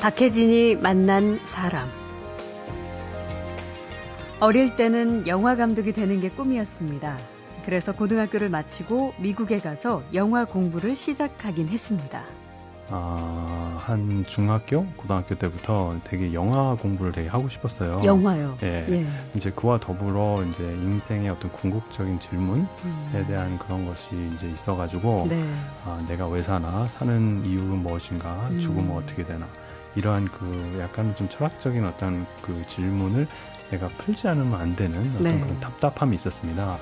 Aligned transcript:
박혜진이 0.00 0.76
만난 0.76 1.40
사람. 1.46 1.88
어릴 4.38 4.76
때는 4.76 5.26
영화 5.26 5.56
감독이 5.56 5.92
되는 5.92 6.20
게 6.20 6.28
꿈이었습니다. 6.28 7.18
그래서 7.64 7.90
고등학교를 7.92 8.48
마치고 8.48 9.14
미국에 9.18 9.58
가서 9.58 10.04
영화 10.14 10.44
공부를 10.44 10.94
시작하긴 10.94 11.68
했습니다. 11.68 12.22
아, 12.90 13.76
한 13.80 14.24
중학교, 14.26 14.86
고등학교 14.96 15.34
때부터 15.34 15.96
되게 16.04 16.32
영화 16.32 16.74
공부를 16.76 17.10
되게 17.10 17.28
하고 17.28 17.48
싶었어요. 17.48 18.00
영화요? 18.04 18.56
예. 18.62 18.86
예. 18.88 19.06
이제 19.34 19.50
그와 19.50 19.78
더불어 19.78 20.42
이제 20.48 20.62
인생의 20.62 21.28
어떤 21.28 21.50
궁극적인 21.52 22.20
질문에 22.20 22.66
음. 22.84 23.24
대한 23.26 23.58
그런 23.58 23.84
것이 23.84 24.06
이제 24.36 24.48
있어가지고, 24.48 25.26
네. 25.28 25.44
아, 25.84 26.02
내가 26.08 26.28
왜 26.28 26.42
사나, 26.42 26.88
사는 26.88 27.44
이유는 27.44 27.82
무엇인가, 27.82 28.48
죽으면 28.58 28.90
음. 28.90 28.96
어떻게 28.96 29.26
되나, 29.26 29.46
이러한 29.98 30.28
그 30.28 30.78
약간 30.80 31.14
좀 31.16 31.28
철학적인 31.28 31.84
어떤 31.84 32.26
그 32.42 32.64
질문을 32.66 33.26
내가 33.70 33.88
풀지 33.88 34.28
않으면 34.28 34.54
안 34.54 34.76
되는 34.76 35.10
어떤 35.10 35.22
네. 35.22 35.40
그런 35.40 35.60
답답함이 35.60 36.14
있었습니다. 36.16 36.78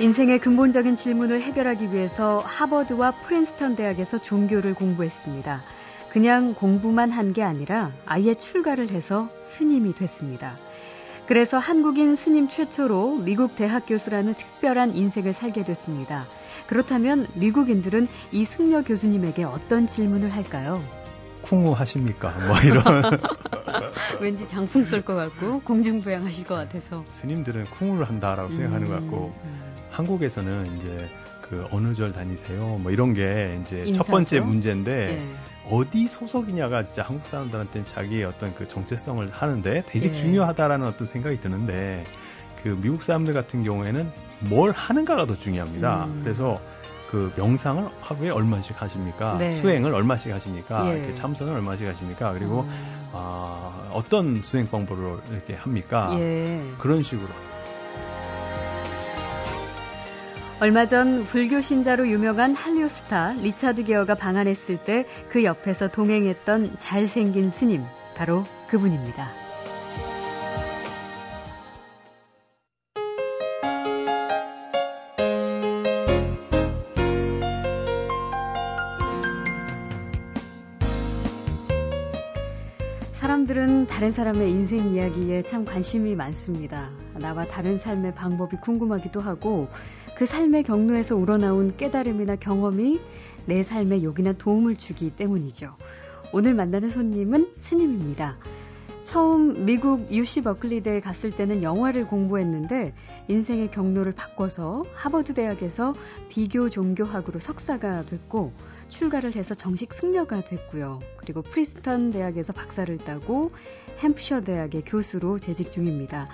인생의 0.00 0.38
근본적인 0.38 0.96
질문을 0.96 1.42
해결하기 1.42 1.92
위해서 1.92 2.38
하버드와 2.38 3.20
프린스턴 3.20 3.74
대학에서 3.74 4.16
종교를 4.18 4.72
공부했습니다. 4.74 5.62
그냥 6.08 6.54
공부만 6.54 7.10
한 7.10 7.34
게 7.34 7.42
아니라 7.42 7.92
아예 8.06 8.34
출가를 8.34 8.90
해서 8.90 9.28
스님이 9.42 9.94
됐습니다. 9.94 10.56
그래서 11.26 11.58
한국인 11.58 12.16
스님 12.16 12.48
최초로 12.48 13.18
미국 13.18 13.54
대학 13.54 13.84
교수라는 13.86 14.34
특별한 14.34 14.96
인생을 14.96 15.34
살게 15.34 15.64
됐습니다. 15.64 16.24
그렇다면 16.70 17.26
미국인들은 17.34 18.06
이 18.30 18.44
승려 18.44 18.84
교수님에게 18.84 19.42
어떤 19.42 19.88
질문을 19.88 20.30
할까요? 20.30 20.80
쿵우 21.42 21.72
하십니까? 21.72 22.32
뭐 22.46 22.56
이런. 22.60 22.84
왠지 24.20 24.46
장풍 24.46 24.84
쏠 24.84 25.02
것 25.02 25.16
같고 25.16 25.62
공중부양하실 25.62 26.46
것 26.46 26.54
같아서. 26.54 27.04
스님들은 27.10 27.64
쿵우를 27.64 28.08
한다라고 28.08 28.50
음, 28.50 28.56
생각하는 28.56 28.86
것 28.86 28.92
같고 29.00 29.34
음. 29.42 29.74
한국에서는 29.90 30.76
이제 30.76 31.10
그 31.42 31.66
어느 31.72 31.92
절 31.94 32.12
다니세요? 32.12 32.78
뭐 32.80 32.92
이런 32.92 33.14
게 33.14 33.58
이제 33.62 33.78
인사죠? 33.78 34.04
첫 34.04 34.06
번째 34.06 34.38
문제인데 34.38 34.92
예. 35.18 35.74
어디 35.74 36.06
소속이냐가 36.06 36.84
진짜 36.84 37.02
한국 37.02 37.26
사람들한테는 37.26 37.84
자기의 37.84 38.22
어떤 38.22 38.54
그 38.54 38.68
정체성을 38.68 39.28
하는데 39.32 39.82
되게 39.86 40.06
예. 40.06 40.12
중요하다라는 40.12 40.86
어떤 40.86 41.04
생각이 41.08 41.40
드는데 41.40 42.04
그 42.62 42.78
미국 42.80 43.02
사람들 43.02 43.34
같은 43.34 43.64
경우에는 43.64 44.10
뭘 44.48 44.70
하는가가 44.72 45.26
더 45.26 45.34
중요합니다. 45.36 46.04
음. 46.06 46.20
그래서 46.24 46.60
그 47.10 47.32
명상을 47.36 47.88
하루에 48.00 48.30
얼마씩 48.30 48.80
하십니까? 48.80 49.36
네. 49.38 49.50
수행을 49.50 49.94
얼마씩 49.94 50.32
하십니까? 50.32 50.88
예. 50.92 50.98
이렇게 50.98 51.14
참선을 51.14 51.52
얼마씩 51.54 51.86
하십니까? 51.88 52.32
그리고 52.32 52.60
음. 52.62 53.08
아, 53.12 53.88
어떤 53.92 54.42
수행 54.42 54.66
방법으로 54.66 55.20
이렇게 55.30 55.54
합니까? 55.54 56.08
예. 56.18 56.62
그런 56.78 57.02
식으로. 57.02 57.28
얼마 60.60 60.86
전 60.86 61.24
불교 61.24 61.62
신자로 61.62 62.08
유명한 62.08 62.54
한류 62.54 62.86
스타 62.90 63.32
리차드 63.32 63.84
기어가 63.84 64.14
방한했을 64.14 64.76
때 64.76 65.06
그 65.30 65.42
옆에서 65.42 65.88
동행했던 65.88 66.76
잘생긴 66.76 67.50
스님 67.50 67.82
바로 68.14 68.44
그분입니다. 68.68 69.49
다른 84.00 84.12
사람의 84.12 84.50
인생 84.50 84.94
이야기에 84.94 85.42
참 85.42 85.66
관심이 85.66 86.14
많습니다. 86.14 86.90
나와 87.18 87.44
다른 87.44 87.76
삶의 87.76 88.14
방법이 88.14 88.56
궁금하기도 88.56 89.20
하고 89.20 89.68
그 90.16 90.24
삶의 90.24 90.62
경로에서 90.62 91.16
우러나온 91.16 91.76
깨달음이나 91.76 92.36
경험이 92.36 92.98
내 93.44 93.62
삶에 93.62 94.02
요긴한 94.02 94.38
도움을 94.38 94.76
주기 94.76 95.14
때문이죠. 95.14 95.76
오늘 96.32 96.54
만나는 96.54 96.88
손님은 96.88 97.50
스님입니다. 97.58 98.38
처음 99.04 99.66
미국 99.66 100.10
UC 100.10 100.44
버클리대에 100.44 101.00
갔을 101.00 101.30
때는 101.30 101.62
영화를 101.62 102.06
공부했는데 102.06 102.94
인생의 103.28 103.70
경로를 103.70 104.12
바꿔서 104.12 104.82
하버드 104.94 105.34
대학에서 105.34 105.92
비교 106.30 106.70
종교학으로 106.70 107.38
석사가 107.38 108.04
됐고 108.06 108.54
출가를 108.90 109.34
해서 109.34 109.54
정식 109.54 109.94
승려가 109.94 110.42
됐고요. 110.42 111.00
그리고 111.16 111.42
프린스턴 111.42 112.10
대학에서 112.10 112.52
박사를 112.52 112.96
따고 112.98 113.50
햄프셔 114.00 114.42
대학의 114.42 114.82
교수로 114.84 115.38
재직 115.38 115.70
중입니다. 115.72 116.28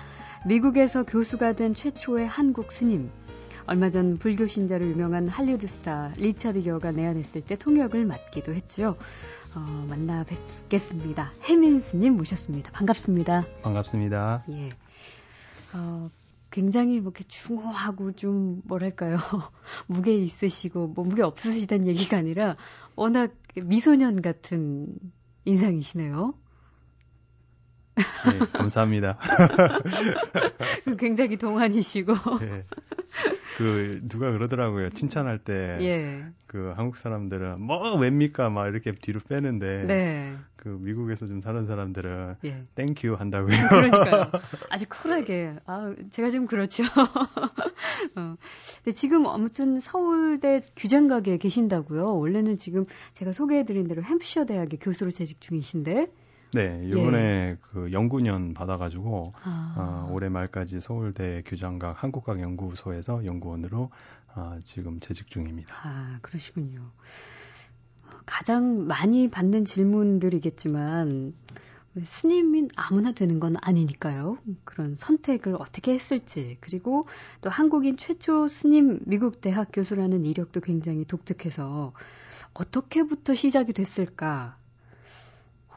미국에서 0.45 1.03
교수가 1.03 1.53
된 1.53 1.73
최초의 1.73 2.27
한국 2.27 2.71
스님. 2.71 3.09
얼마 3.65 3.89
전 3.89 4.17
불교 4.17 4.47
신자로 4.47 4.85
유명한 4.85 5.27
할리우드 5.27 5.67
스타 5.67 6.13
리차드 6.17 6.61
기어가 6.61 6.91
내한했을 6.91 7.41
때 7.41 7.57
통역을 7.57 8.05
맡기도 8.05 8.53
했죠. 8.53 8.97
어, 9.55 9.85
만나 9.89 10.23
뵙겠습니다. 10.23 11.33
혜민 11.43 11.79
스님 11.79 12.15
모셨습니다. 12.15 12.71
반갑습니다. 12.71 13.43
반갑습니다. 13.63 14.43
예. 14.49 14.69
어, 15.73 16.09
굉장히 16.49 16.99
뭐 16.99 17.11
이렇게 17.11 17.23
중후하고 17.25 18.13
좀 18.13 18.61
뭐랄까요 18.65 19.17
무게 19.87 20.15
있으시고 20.15 20.87
뭐 20.87 21.05
무게 21.05 21.23
없으시다는 21.23 21.87
얘기가 21.87 22.17
아니라 22.17 22.55
워낙 22.95 23.33
미소년 23.55 24.21
같은 24.21 24.87
인상이시네요. 25.45 26.33
네, 27.97 28.39
감사합니다. 28.53 29.17
굉장히 30.99 31.37
동안이시고. 31.37 32.13
네. 32.39 32.65
그 33.57 33.99
누가 34.07 34.31
그러더라고요. 34.31 34.89
칭찬할 34.89 35.39
때. 35.39 35.79
예. 35.81 36.25
그 36.45 36.73
한국 36.77 36.95
사람들은 36.95 37.59
뭐 37.59 37.95
뭡니까 37.97 38.51
막 38.51 38.67
이렇게 38.67 38.91
뒤로 38.91 39.19
빼는데. 39.27 39.85
네. 39.85 40.35
그 40.55 40.69
미국에서 40.69 41.25
좀 41.25 41.41
사는 41.41 41.65
사람들은 41.65 42.35
예. 42.45 42.65
thank 42.75 43.00
you 43.00 43.15
한다고요. 43.15 43.67
그러니까요. 43.69 44.25
아주 44.69 44.85
쿨하게. 44.87 45.55
아, 45.65 45.95
제가 46.11 46.29
좀 46.29 46.45
그렇죠. 46.45 46.83
어. 48.15 48.35
근데 48.75 48.91
지금 48.93 49.25
아무튼 49.25 49.79
서울대 49.79 50.61
규장각에 50.75 51.37
계신다고요. 51.37 52.05
원래는 52.05 52.57
지금 52.57 52.85
제가 53.13 53.31
소개해 53.31 53.65
드린 53.65 53.87
대로 53.87 54.03
햄프셔 54.03 54.45
대학의 54.45 54.77
교수로 54.79 55.09
재직 55.09 55.41
중이신데. 55.41 56.11
네, 56.53 56.81
이번에 56.85 57.17
예. 57.17 57.57
그 57.61 57.91
연구년 57.91 58.53
받아가지고 58.53 59.33
아. 59.43 59.75
어, 59.77 60.13
올해 60.13 60.29
말까지 60.29 60.79
서울대 60.79 61.41
규장각 61.45 62.01
한국학 62.01 62.39
연구소에서 62.39 63.25
연구원으로 63.25 63.91
어, 64.35 64.59
지금 64.63 64.99
재직 64.99 65.27
중입니다. 65.27 65.75
아 65.83 66.19
그러시군요. 66.21 66.91
가장 68.25 68.87
많이 68.87 69.29
받는 69.29 69.65
질문들이겠지만 69.65 71.33
스님인 72.03 72.69
아무나 72.75 73.11
되는 73.11 73.39
건 73.39 73.55
아니니까요. 73.61 74.37
그런 74.63 74.93
선택을 74.93 75.55
어떻게 75.55 75.93
했을지 75.93 76.57
그리고 76.61 77.05
또 77.41 77.49
한국인 77.49 77.97
최초 77.97 78.47
스님 78.47 78.99
미국 79.05 79.41
대학 79.41 79.69
교수라는 79.73 80.25
이력도 80.25 80.61
굉장히 80.61 81.05
독특해서 81.05 81.93
어떻게부터 82.53 83.33
시작이 83.33 83.73
됐을까 83.73 84.57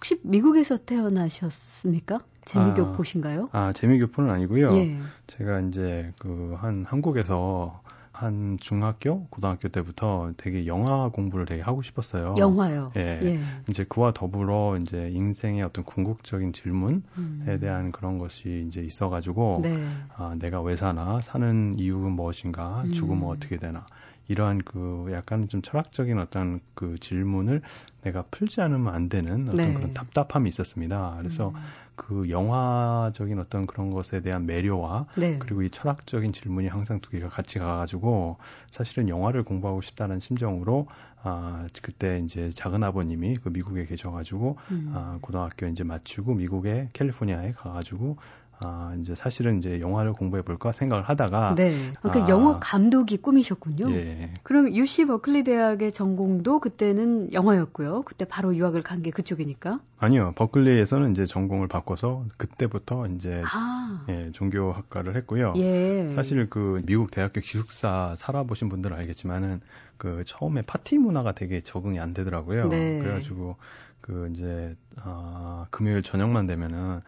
혹시 0.01 0.19
미국에서 0.23 0.79
태어나셨습니까? 0.79 2.21
재미교포신가요? 2.47 3.51
아, 3.53 3.67
아 3.67 3.73
재미교포는 3.73 4.31
아니고요. 4.31 4.73
예. 4.77 4.97
제가 5.27 5.61
이제 5.61 6.11
그 6.19 6.55
한 6.59 6.87
한국에서 6.87 7.83
한 8.13 8.57
중학교, 8.61 9.27
고등학교 9.27 9.69
때부터 9.69 10.33
되게 10.39 10.67
영화 10.67 11.09
공부를 11.11 11.45
되게 11.45 11.61
하고 11.63 11.83
싶었어요. 11.83 12.35
영화요. 12.39 12.93
예. 12.97 13.21
예. 13.23 13.39
이제 13.69 13.85
그와 13.89 14.13
더불어 14.13 14.79
이제 14.81 15.11
인생의 15.11 15.63
어떤 15.63 15.85
궁극적인 15.85 16.55
질문에 16.55 17.01
음. 17.19 17.59
대한 17.61 17.93
그런 17.93 18.17
것이 18.19 18.65
이제 18.69 18.81
있어가지고 18.81 19.61
네. 19.63 19.87
아, 20.17 20.35
내가 20.39 20.61
왜 20.63 20.77
사나, 20.77 21.21
사는 21.23 21.79
이유는 21.79 22.13
무엇인가, 22.13 22.85
죽으면 22.93 23.23
음. 23.25 23.29
어떻게 23.29 23.59
되나 23.59 23.87
이러한 24.31 24.63
그 24.65 25.09
약간 25.13 25.49
좀 25.49 25.61
철학적인 25.61 26.17
어떤 26.21 26.61
그 26.75 26.97
질문을 27.01 27.63
내가 28.03 28.23
풀지 28.31 28.61
않으면 28.61 28.95
안 28.95 29.09
되는 29.09 29.49
어떤 29.49 29.57
네. 29.57 29.75
그런 29.75 29.93
답답함이 29.93 30.49
있었습니다. 30.49 31.17
그래서 31.19 31.49
음. 31.49 31.55
그 31.97 32.31
영화적인 32.31 33.41
어떤 33.41 33.67
그런 33.67 33.91
것에 33.91 34.21
대한 34.21 34.47
매료와 34.47 35.07
네. 35.19 35.39
그리고 35.41 35.63
이 35.63 35.71
철학적인 35.71 36.33
질문이 36.33 36.69
항상 36.69 37.01
두 37.01 37.11
개가 37.11 37.29
같이 37.29 37.59
가가지고 37.59 38.37
사실은 38.71 39.09
영화를 39.09 39.43
공부하고 39.43 39.81
싶다는 39.81 40.21
심정으로 40.21 40.87
아 41.23 41.67
그때 41.83 42.21
이제 42.25 42.51
작은 42.55 42.85
아버님이 42.85 43.35
그 43.35 43.49
미국에 43.49 43.85
계셔가지고 43.85 44.59
음. 44.71 44.93
아 44.95 45.19
고등학교 45.21 45.67
이제 45.67 45.83
마치고 45.83 46.35
미국의 46.35 46.91
캘리포니아에 46.93 47.49
가가지고 47.49 48.17
아, 48.63 48.95
이제 49.01 49.15
사실은 49.15 49.59
이제 49.59 49.81
영화를 49.81 50.13
공부해 50.13 50.43
볼까 50.43 50.71
생각을 50.71 51.03
하다가 51.09 51.55
네. 51.55 51.73
그러니까 52.01 52.27
아, 52.27 52.29
영화 52.29 52.59
감독이 52.61 53.17
꿈이셨군요. 53.17 53.91
예. 53.93 54.35
그럼 54.43 54.73
UC 54.73 55.07
버클리 55.07 55.45
대학의 55.45 55.93
전공도 55.93 56.61
그때는 56.61 57.33
영화였고요. 57.33 58.03
그때 58.03 58.25
바로 58.25 58.55
유학을 58.55 58.83
간 58.83 59.01
게 59.01 59.11
그쪽이니까. 59.11 59.81
아니요. 59.99 60.33
버클리에서는 60.37 61.13
이제 61.13 61.25
전공을 61.25 61.69
바꿔서 61.69 62.25
그때부터 62.37 63.07
이제 63.09 63.41
아. 63.47 64.05
예, 64.11 64.31
종교학과를 64.33 65.17
했고요. 65.17 65.55
예. 65.57 66.11
사실 66.11 66.49
그 66.51 66.83
미국 66.85 67.11
대학교 67.11 67.41
기숙사 67.41 68.15
살아보신 68.17 68.69
분들은 68.69 68.95
알겠지만은 68.97 69.61
그 69.97 70.23
처음에 70.27 70.61
파티 70.67 70.99
문화가 70.99 71.33
되게 71.33 71.63
적응이 71.63 71.99
안 71.99 72.13
되더라고요. 72.13 72.69
네. 72.69 72.99
그래가지고 72.99 73.57
그 74.01 74.31
이제 74.35 74.75
아 74.97 75.67
금요일 75.71 76.03
저녁만 76.03 76.47
되면은 76.47 77.01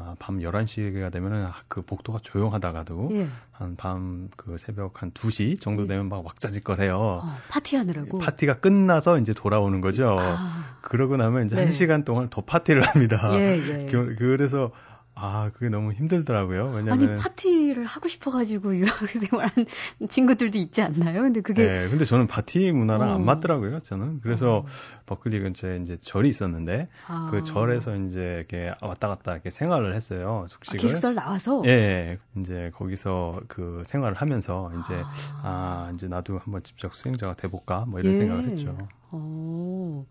아, 0.00 0.14
밤 0.18 0.38
11시가 0.38 1.10
되면은 1.12 1.46
아, 1.46 1.54
그 1.68 1.82
복도가 1.82 2.20
조용하다가도 2.22 3.08
예. 3.12 3.28
한밤 3.52 4.28
그 4.36 4.56
새벽 4.58 5.02
한 5.02 5.10
2시 5.10 5.60
정도 5.60 5.82
예. 5.84 5.86
되면 5.88 6.08
막 6.08 6.24
왁자지껄해요. 6.24 6.96
어, 6.96 7.36
파티하느라고. 7.48 8.18
파티가 8.18 8.60
끝나서 8.60 9.18
이제 9.18 9.32
돌아오는 9.32 9.80
거죠. 9.80 10.14
아. 10.18 10.76
그러고 10.82 11.16
나면 11.16 11.46
이제 11.46 11.56
네. 11.56 11.68
1시간 11.68 12.04
동안 12.04 12.28
더 12.28 12.42
파티를 12.42 12.82
합니다. 12.82 13.30
예, 13.34 13.58
예. 13.58 13.86
그래서 13.90 14.70
아, 15.20 15.50
그게 15.52 15.68
너무 15.68 15.92
힘들더라고요. 15.92 16.70
왜냐면 16.74 16.92
아니 16.92 17.16
파티를 17.20 17.84
하고 17.84 18.08
싶어가지고 18.08 18.76
유학생활한 18.76 19.66
친구들도 20.08 20.58
있지 20.58 20.80
않나요? 20.80 21.22
근데 21.22 21.40
그게 21.40 21.64
네, 21.66 21.88
근데 21.88 22.04
저는 22.04 22.28
파티 22.28 22.70
문화랑 22.70 23.10
어. 23.10 23.14
안 23.14 23.24
맞더라고요. 23.24 23.80
저는 23.80 24.20
그래서 24.20 24.58
어. 24.58 24.66
버클리 25.06 25.40
근처에 25.40 25.78
이제 25.78 25.96
절이 26.00 26.28
있었는데 26.28 26.88
아. 27.08 27.28
그 27.30 27.42
절에서 27.42 27.96
이제 27.96 28.20
이렇게 28.20 28.72
왔다 28.80 29.08
갔다 29.08 29.32
이렇게 29.32 29.50
생활을 29.50 29.94
했어요. 29.94 30.46
숙식을. 30.48 30.78
아, 30.78 30.80
기숙사를 30.80 31.14
나와서? 31.16 31.62
예, 31.66 31.70
예, 31.70 32.18
이제 32.36 32.70
거기서 32.74 33.40
그 33.48 33.82
생활을 33.86 34.16
하면서 34.16 34.70
이제 34.78 34.94
아, 35.42 35.88
아 35.88 35.92
이제 35.94 36.06
나도 36.06 36.38
한번 36.38 36.62
직접 36.62 36.94
수행자가 36.94 37.34
돼볼까 37.34 37.86
뭐 37.88 37.98
이런 37.98 38.12
예. 38.12 38.16
생각을 38.16 38.44
했죠. 38.52 38.76
어. 39.10 40.06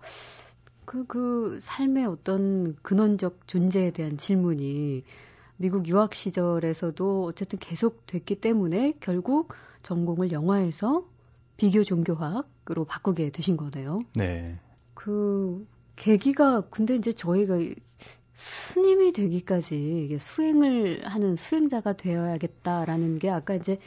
그, 0.88 1.06
그 1.06 1.60
삶의 1.62 2.06
어떤 2.06 2.74
근원적 2.78 3.46
존재에 3.46 3.92
대한 3.92 4.16
질문이 4.16 5.04
미국 5.58 5.86
유학 5.90 6.16
시절에서도 6.16 7.26
어쨌든 7.26 7.60
계속 7.60 8.08
됐기 8.08 8.36
때문에 8.40 8.94
결국 9.02 9.54
전공을 9.82 10.32
영화에서 10.32 11.06
비교 11.58 11.84
종교학으로 11.84 12.86
바꾸게 12.86 13.32
되신 13.32 13.58
거네요. 13.58 13.98
네. 14.16 14.58
그 14.94 15.68
계기가 15.98 16.62
근데 16.70 16.96
이제 16.96 17.12
저희가 17.12 17.60
스님이 18.36 19.12
되기까지 19.12 20.18
수행을 20.22 21.06
하는 21.06 21.36
수행자가 21.36 21.98
되어야겠다라는 21.98 23.20
게 23.20 23.30
아까 23.30 23.56
이제 23.56 23.78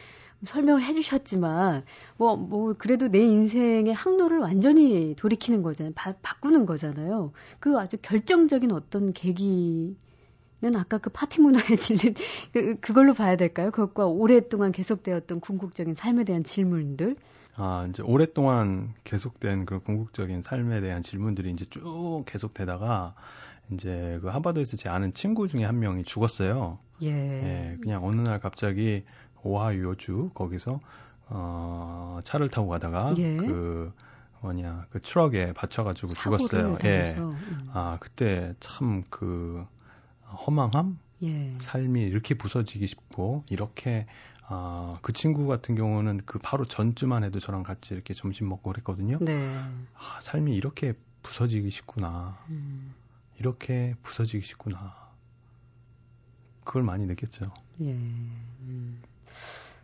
설명을 0.42 0.82
해주셨지만 0.82 1.84
뭐, 2.16 2.36
뭐, 2.36 2.74
그래도 2.78 3.08
내 3.08 3.18
인생의 3.20 3.92
항로를 3.92 4.38
완전히 4.38 5.14
돌이키는 5.16 5.62
거잖아요. 5.62 5.92
바, 5.94 6.14
바꾸는 6.22 6.66
거잖아요. 6.66 7.32
그 7.58 7.78
아주 7.78 7.98
결정적인 8.00 8.72
어떤 8.72 9.12
계기는 9.12 9.96
아까 10.76 10.98
그 10.98 11.10
파티 11.10 11.40
문화에 11.40 11.76
질린 11.76 12.14
그, 12.52 12.76
그걸로 12.80 13.14
봐야 13.14 13.36
될까요? 13.36 13.70
그것과 13.70 14.06
오랫동안 14.06 14.72
계속되었던 14.72 15.40
궁극적인 15.40 15.94
삶에 15.94 16.24
대한 16.24 16.42
질문들. 16.42 17.16
아, 17.56 17.86
이제 17.90 18.02
오랫동안 18.02 18.94
계속된 19.04 19.66
그 19.66 19.80
궁극적인 19.80 20.40
삶에 20.40 20.80
대한 20.80 21.02
질문들이 21.02 21.50
이제 21.50 21.66
쭉 21.66 22.24
계속되다가 22.26 23.14
이제 23.72 24.18
그 24.22 24.28
하버드에서 24.28 24.76
제 24.76 24.88
아는 24.88 25.12
친구 25.12 25.46
중에 25.46 25.64
한 25.64 25.78
명이 25.78 26.04
죽었어요. 26.04 26.78
예. 27.02 27.08
예 27.10 27.76
그냥 27.80 28.04
어느 28.04 28.20
날 28.20 28.40
갑자기 28.40 29.04
오하이오주 29.42 30.30
거기서 30.34 30.80
어 31.28 32.20
차를 32.24 32.48
타고 32.48 32.68
가다가 32.68 33.14
예. 33.18 33.36
그 33.36 33.92
뭐냐 34.40 34.86
그 34.90 35.00
트럭에 35.00 35.52
받쳐가지고 35.52 36.12
죽었어요. 36.12 36.78
예. 36.84 37.14
음. 37.18 37.70
아 37.72 37.98
그때 38.00 38.54
참 38.60 39.02
그 39.10 39.66
허망함, 40.30 40.98
예. 41.22 41.56
삶이 41.58 42.02
이렇게 42.02 42.34
부서지기 42.34 42.86
싶고 42.86 43.44
이렇게 43.50 44.06
아, 44.46 44.98
그 45.02 45.12
친구 45.12 45.46
같은 45.46 45.74
경우는 45.74 46.22
그 46.26 46.38
바로 46.38 46.64
전주만 46.64 47.22
해도 47.24 47.38
저랑 47.38 47.62
같이 47.62 47.94
이렇게 47.94 48.14
점심 48.14 48.48
먹고 48.48 48.72
그랬거든요. 48.72 49.18
네. 49.20 49.32
아, 49.94 50.18
삶이 50.20 50.54
이렇게 50.54 50.94
부서지기 51.22 51.70
쉽구나. 51.70 52.38
음. 52.48 52.94
이렇게 53.38 53.94
부서지기 54.02 54.44
쉽구나. 54.44 55.10
그걸 56.64 56.82
많이 56.82 57.06
느꼈죠. 57.06 57.52
예. 57.80 57.92
음. 57.92 59.02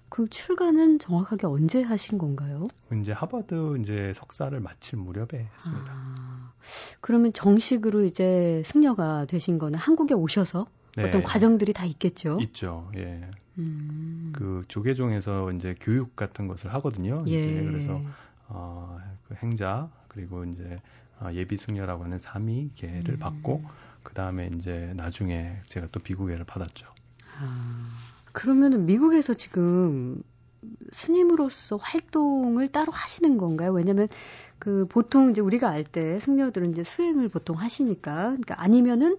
그 0.08 0.28
출가는 0.28 0.98
정확하게 0.98 1.46
언제 1.46 1.82
하신 1.82 2.18
건가요? 2.18 2.64
이제 3.00 3.12
하버드 3.12 3.78
이제 3.80 4.12
석사를 4.14 4.58
마칠 4.60 4.98
무렵에 4.98 5.48
했습니다. 5.54 5.92
아, 5.92 6.52
그러면 7.00 7.32
정식으로 7.32 8.04
이제 8.04 8.62
승려가 8.64 9.24
되신 9.26 9.58
거는 9.58 9.78
한국에 9.78 10.14
오셔서 10.14 10.66
네. 10.96 11.04
어떤 11.04 11.22
과정들이 11.22 11.72
다 11.72 11.84
있겠죠? 11.84 12.38
있죠. 12.40 12.90
예. 12.96 13.30
음. 13.58 14.32
그 14.34 14.62
조계종에서 14.68 15.52
이제 15.52 15.74
교육 15.80 16.16
같은 16.16 16.46
것을 16.46 16.72
하거든요. 16.74 17.24
예. 17.26 17.32
이제 17.32 17.64
그래서 17.64 18.00
어, 18.48 18.98
그 19.28 19.34
행자 19.42 19.90
그리고 20.08 20.44
이제 20.44 20.78
어, 21.20 21.30
예비 21.32 21.56
승려라고 21.56 22.04
하는 22.04 22.16
3위계를 22.16 23.08
음. 23.10 23.18
받고 23.18 23.64
그 24.02 24.14
다음에 24.14 24.50
이제 24.54 24.92
나중에 24.96 25.60
제가 25.64 25.88
또 25.90 26.00
비구계를 26.00 26.44
받았죠. 26.44 26.86
아. 27.40 28.15
그러면은 28.36 28.84
미국에서 28.84 29.32
지금 29.32 30.22
스님으로서 30.92 31.78
활동을 31.78 32.68
따로 32.68 32.92
하시는 32.92 33.38
건가요? 33.38 33.72
왜냐면 33.72 34.08
그 34.58 34.86
보통 34.90 35.30
이제 35.30 35.40
우리가 35.40 35.70
알 35.70 35.84
때 35.84 36.20
승려들은 36.20 36.72
이제 36.72 36.84
수행을 36.84 37.30
보통 37.30 37.56
하시니까 37.56 38.12
그러니까 38.12 38.60
아니면은 38.60 39.16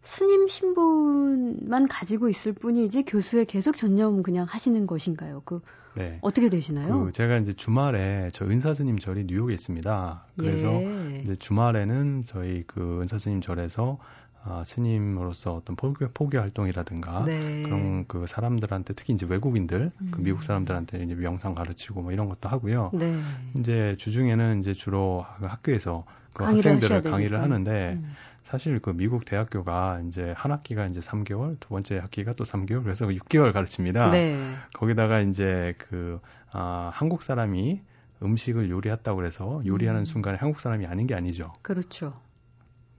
스님 0.00 0.48
신분만 0.48 1.88
가지고 1.88 2.30
있을 2.30 2.54
뿐이지 2.54 3.02
교수에 3.02 3.44
계속 3.44 3.76
전념 3.76 4.22
그냥 4.22 4.46
하시는 4.48 4.86
것인가요? 4.86 5.42
그 5.44 5.60
네. 5.94 6.18
어떻게 6.22 6.48
되시나요? 6.48 7.04
그 7.04 7.12
제가 7.12 7.36
이제 7.36 7.52
주말에 7.52 8.30
저 8.32 8.46
은사 8.46 8.72
스님 8.72 8.98
절이 8.98 9.24
뉴욕에 9.26 9.52
있습니다. 9.52 10.26
그래서 10.38 10.68
예. 10.68 11.20
이제 11.22 11.36
주말에는 11.36 12.22
저희 12.22 12.62
그 12.66 13.00
은사 13.02 13.18
스님 13.18 13.42
절에서 13.42 13.98
아, 14.44 14.62
스님으로서 14.64 15.54
어떤 15.54 15.76
포교, 15.76 16.08
포교 16.08 16.38
활동이라든가 16.38 17.24
네. 17.24 17.62
그런 17.62 18.06
그 18.06 18.26
사람들한테 18.26 18.94
특히 18.94 19.12
이제 19.12 19.26
외국인들 19.26 19.90
그 19.96 20.04
음. 20.04 20.10
그 20.10 20.20
미국 20.20 20.42
사람들한테 20.42 21.02
이제 21.02 21.14
명상 21.14 21.54
가르치고 21.54 22.02
뭐 22.02 22.12
이런 22.12 22.28
것도 22.28 22.48
하고요. 22.48 22.90
네. 22.94 23.20
이제 23.58 23.96
주중에는 23.98 24.60
이제 24.60 24.72
주로 24.72 25.26
그 25.38 25.46
학교에서 25.46 26.04
그 26.32 26.44
학생들을 26.44 27.02
강의를 27.02 27.40
하는데 27.40 27.98
음. 28.00 28.14
사실 28.48 28.78
그 28.80 28.90
미국 28.90 29.26
대학교가 29.26 30.00
이제 30.08 30.32
한 30.34 30.52
학기가 30.52 30.86
이제 30.86 31.00
3개월, 31.00 31.60
두 31.60 31.68
번째 31.68 31.98
학기가 31.98 32.32
또 32.32 32.44
3개월, 32.44 32.82
그래서 32.82 33.06
6개월 33.06 33.52
가르칩니다. 33.52 34.08
네. 34.08 34.54
거기다가 34.72 35.20
이제 35.20 35.74
그, 35.76 36.18
아, 36.50 36.90
한국 36.94 37.22
사람이 37.22 37.82
음식을 38.22 38.70
요리했다고 38.70 39.16
그래서 39.16 39.60
요리하는 39.66 40.00
음. 40.00 40.04
순간에 40.06 40.38
한국 40.38 40.60
사람이 40.60 40.86
아닌 40.86 41.06
게 41.06 41.14
아니죠. 41.14 41.52
그렇죠. 41.60 42.14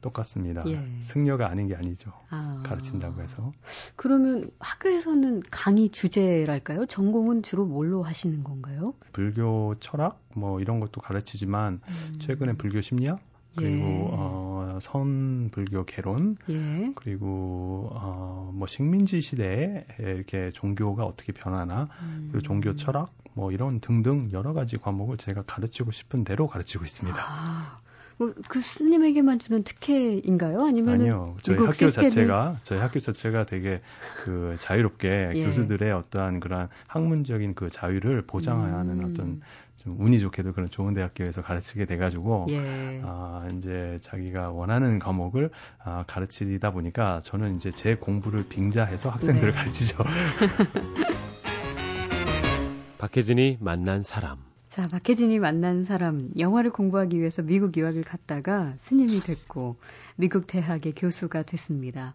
똑같습니다. 0.02 0.64
예. 0.68 0.80
승려가 1.02 1.50
아닌 1.50 1.68
게 1.68 1.76
아니죠. 1.76 2.12
아. 2.30 2.62
가르친다고 2.66 3.22
해서. 3.22 3.52
그러면 3.96 4.50
학교에서는 4.60 5.44
강의 5.52 5.90
주제랄까요? 5.90 6.86
전공은 6.86 7.44
주로 7.44 7.66
뭘로 7.66 8.04
하시는 8.04 8.44
건가요? 8.44 8.94
불교 9.12 9.76
철학 9.80 10.22
뭐 10.36 10.60
이런 10.60 10.80
것도 10.80 11.02
가르치지만 11.02 11.82
음. 11.88 12.20
최근에 12.20 12.54
불교 12.54 12.82
심리학 12.82 13.20
그리고 13.56 13.84
예. 13.84 14.10
어, 14.12 14.80
선불교 14.82 15.86
개론 15.86 16.38
예. 16.50 16.94
그리고 16.96 17.90
어, 17.94 18.52
뭐 18.54 18.68
식민지 18.68 19.22
시대에 19.22 19.86
이렇게 20.00 20.52
종교가 20.52 21.04
어떻게 21.04 21.34
변하나 21.34 21.90
음. 22.02 22.30
그리고 22.32 22.42
종교 22.46 22.76
철학 22.76 23.12
뭐 23.34 23.50
이런 23.52 23.80
등등 23.80 24.30
여러 24.34 24.54
가지 24.54 24.78
과목을 24.78 25.18
제가 25.18 25.44
가르치고 25.44 25.92
싶은 25.92 26.24
대로 26.24 26.48
가르치고 26.48 26.84
있습니다. 26.84 27.22
아. 27.22 27.80
뭐그 28.20 28.62
스님에게만 28.62 29.40
주는 29.40 29.64
특혜인가요? 29.64 30.66
아니면 30.66 30.96
아니요. 30.96 31.38
저희 31.42 31.58
학교 31.58 31.72
시스템이... 31.72 32.10
자체가 32.10 32.60
저희 32.64 32.80
학교 32.80 33.00
자체가 33.00 33.46
되게 33.46 33.80
그 34.18 34.58
자유롭게 34.60 35.32
예. 35.36 35.46
교수들의 35.46 35.90
어떠한 35.92 36.42
그런 36.42 36.68
학문적인 36.88 37.56
그 37.56 37.70
자유를 37.70 38.24
보장하는 38.24 39.00
음. 39.00 39.06
어떤 39.06 39.42
좀 39.78 39.96
운이 40.02 40.20
좋게도 40.20 40.52
그런 40.52 40.70
좋은 40.70 40.94
대학교에서 40.94 41.42
가르치게 41.42 41.86
돼가지고 41.86 42.48
예. 42.50 43.02
아 43.06 43.48
이제 43.56 44.00
자기가 44.02 44.52
원하는 44.52 45.00
과목을 45.00 45.52
아, 45.82 46.04
가르치다 46.06 46.72
보니까 46.72 47.22
저는 47.22 47.56
이제 47.56 47.72
제 47.72 47.96
공부를 47.96 48.50
빙자해서 48.50 49.10
학생들을 49.10 49.54
네. 49.54 49.58
가르치죠. 49.58 50.04
박혜진이 53.00 53.60
만난 53.62 54.02
사람. 54.02 54.49
자, 54.80 54.88
박혜진이 54.88 55.40
만난 55.40 55.84
사람, 55.84 56.30
영화를 56.38 56.72
공부하기 56.72 57.20
위해서 57.20 57.42
미국 57.42 57.76
유학을 57.76 58.02
갔다가 58.06 58.76
스님이 58.78 59.20
됐고, 59.20 59.76
미국 60.16 60.48
대학의 60.48 60.94
교수가 60.96 61.44
됐습니다. 61.44 62.14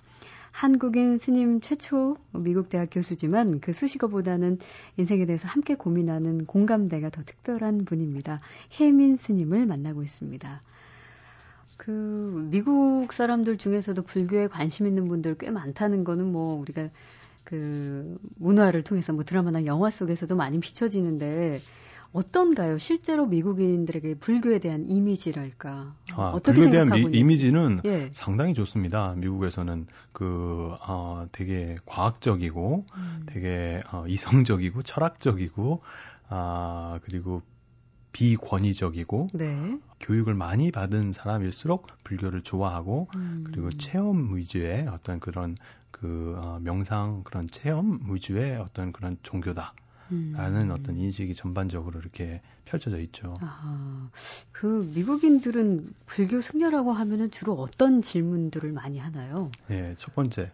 한국인 0.51 1.19
스님 1.19 1.61
최초 1.61 2.17
미국 2.33 2.71
대학 2.71 2.89
교수지만 2.91 3.61
그 3.61 3.75
수식어보다는 3.75 4.57
인생에 4.97 5.27
대해서 5.27 5.47
함께 5.47 5.75
고민하는 5.75 6.47
공감대가 6.47 7.11
더 7.11 7.23
특별한 7.23 7.85
분입니다. 7.85 8.39
혜민 8.81 9.17
스님을 9.17 9.67
만나고 9.67 10.03
있습니다. 10.03 10.63
그 11.77 12.49
미국 12.51 13.13
사람들 13.13 13.59
중에서도 13.59 14.01
불교에 14.01 14.47
관심 14.47 14.87
있는 14.87 15.07
분들 15.07 15.37
꽤 15.37 15.51
많다는 15.51 16.03
거는 16.03 16.33
뭐 16.33 16.59
우리가 16.59 16.89
그 17.45 18.17
문화를 18.37 18.85
통해서 18.85 19.13
뭐 19.13 19.23
드라마나 19.23 19.67
영화 19.67 19.91
속에서도 19.91 20.35
많이 20.35 20.61
비춰지는데 20.61 21.61
어떤가요? 22.15 22.79
실제로 22.79 23.27
미국인들에게 23.27 24.15
불교에 24.21 24.61
대한 24.61 24.87
이미지랄까? 24.87 25.97
아, 26.15 26.31
어떻게 26.33 26.61
불교에 26.61 26.71
대한 26.71 26.89
미, 26.89 27.19
이미지는 27.19 27.81
예. 27.85 28.09
상당히 28.13 28.55
좋습니다. 28.55 29.15
미국에서는 29.17 29.89
그 30.13 30.77
어, 30.87 31.27
되게 31.33 31.77
과학적이고, 31.85 32.87
음. 32.97 33.23
되게 33.27 33.83
어, 33.91 34.05
이성적이고 34.07 34.83
철학적이고, 34.83 35.83
아 36.29 37.01
그리고 37.03 37.43
비권위적이고 38.13 39.31
네. 39.35 39.79
교육을 39.99 40.35
많이 40.35 40.71
받은 40.71 41.13
사람일수록 41.13 41.89
불교를 42.05 42.43
좋아하고 42.43 43.09
음. 43.17 43.43
그리고 43.45 43.71
체험 43.71 44.37
위주의 44.37 44.87
어떤 44.87 45.19
그런 45.19 45.57
그 45.91 46.35
어, 46.39 46.61
명상 46.63 47.25
그런 47.25 47.49
체험 47.49 48.01
위주의 48.09 48.57
어떤 48.57 48.93
그런 48.93 49.19
종교다. 49.25 49.75
라는 50.11 50.71
음. 50.71 50.71
어떤 50.71 50.97
인식이 50.97 51.35
전반적으로 51.35 51.99
이렇게 51.99 52.41
펼쳐져 52.65 52.99
있죠. 53.01 53.35
아, 53.41 54.11
그 54.53 54.91
미국인들은 54.95 55.95
불교 56.07 56.41
승려라고 56.41 56.93
하면은 56.93 57.31
주로 57.31 57.55
어떤 57.55 58.03
질문들을 58.03 58.73
많이 58.73 58.99
하나요? 58.99 59.51
네, 59.69 59.95
첫 59.97 60.15
번째 60.15 60.51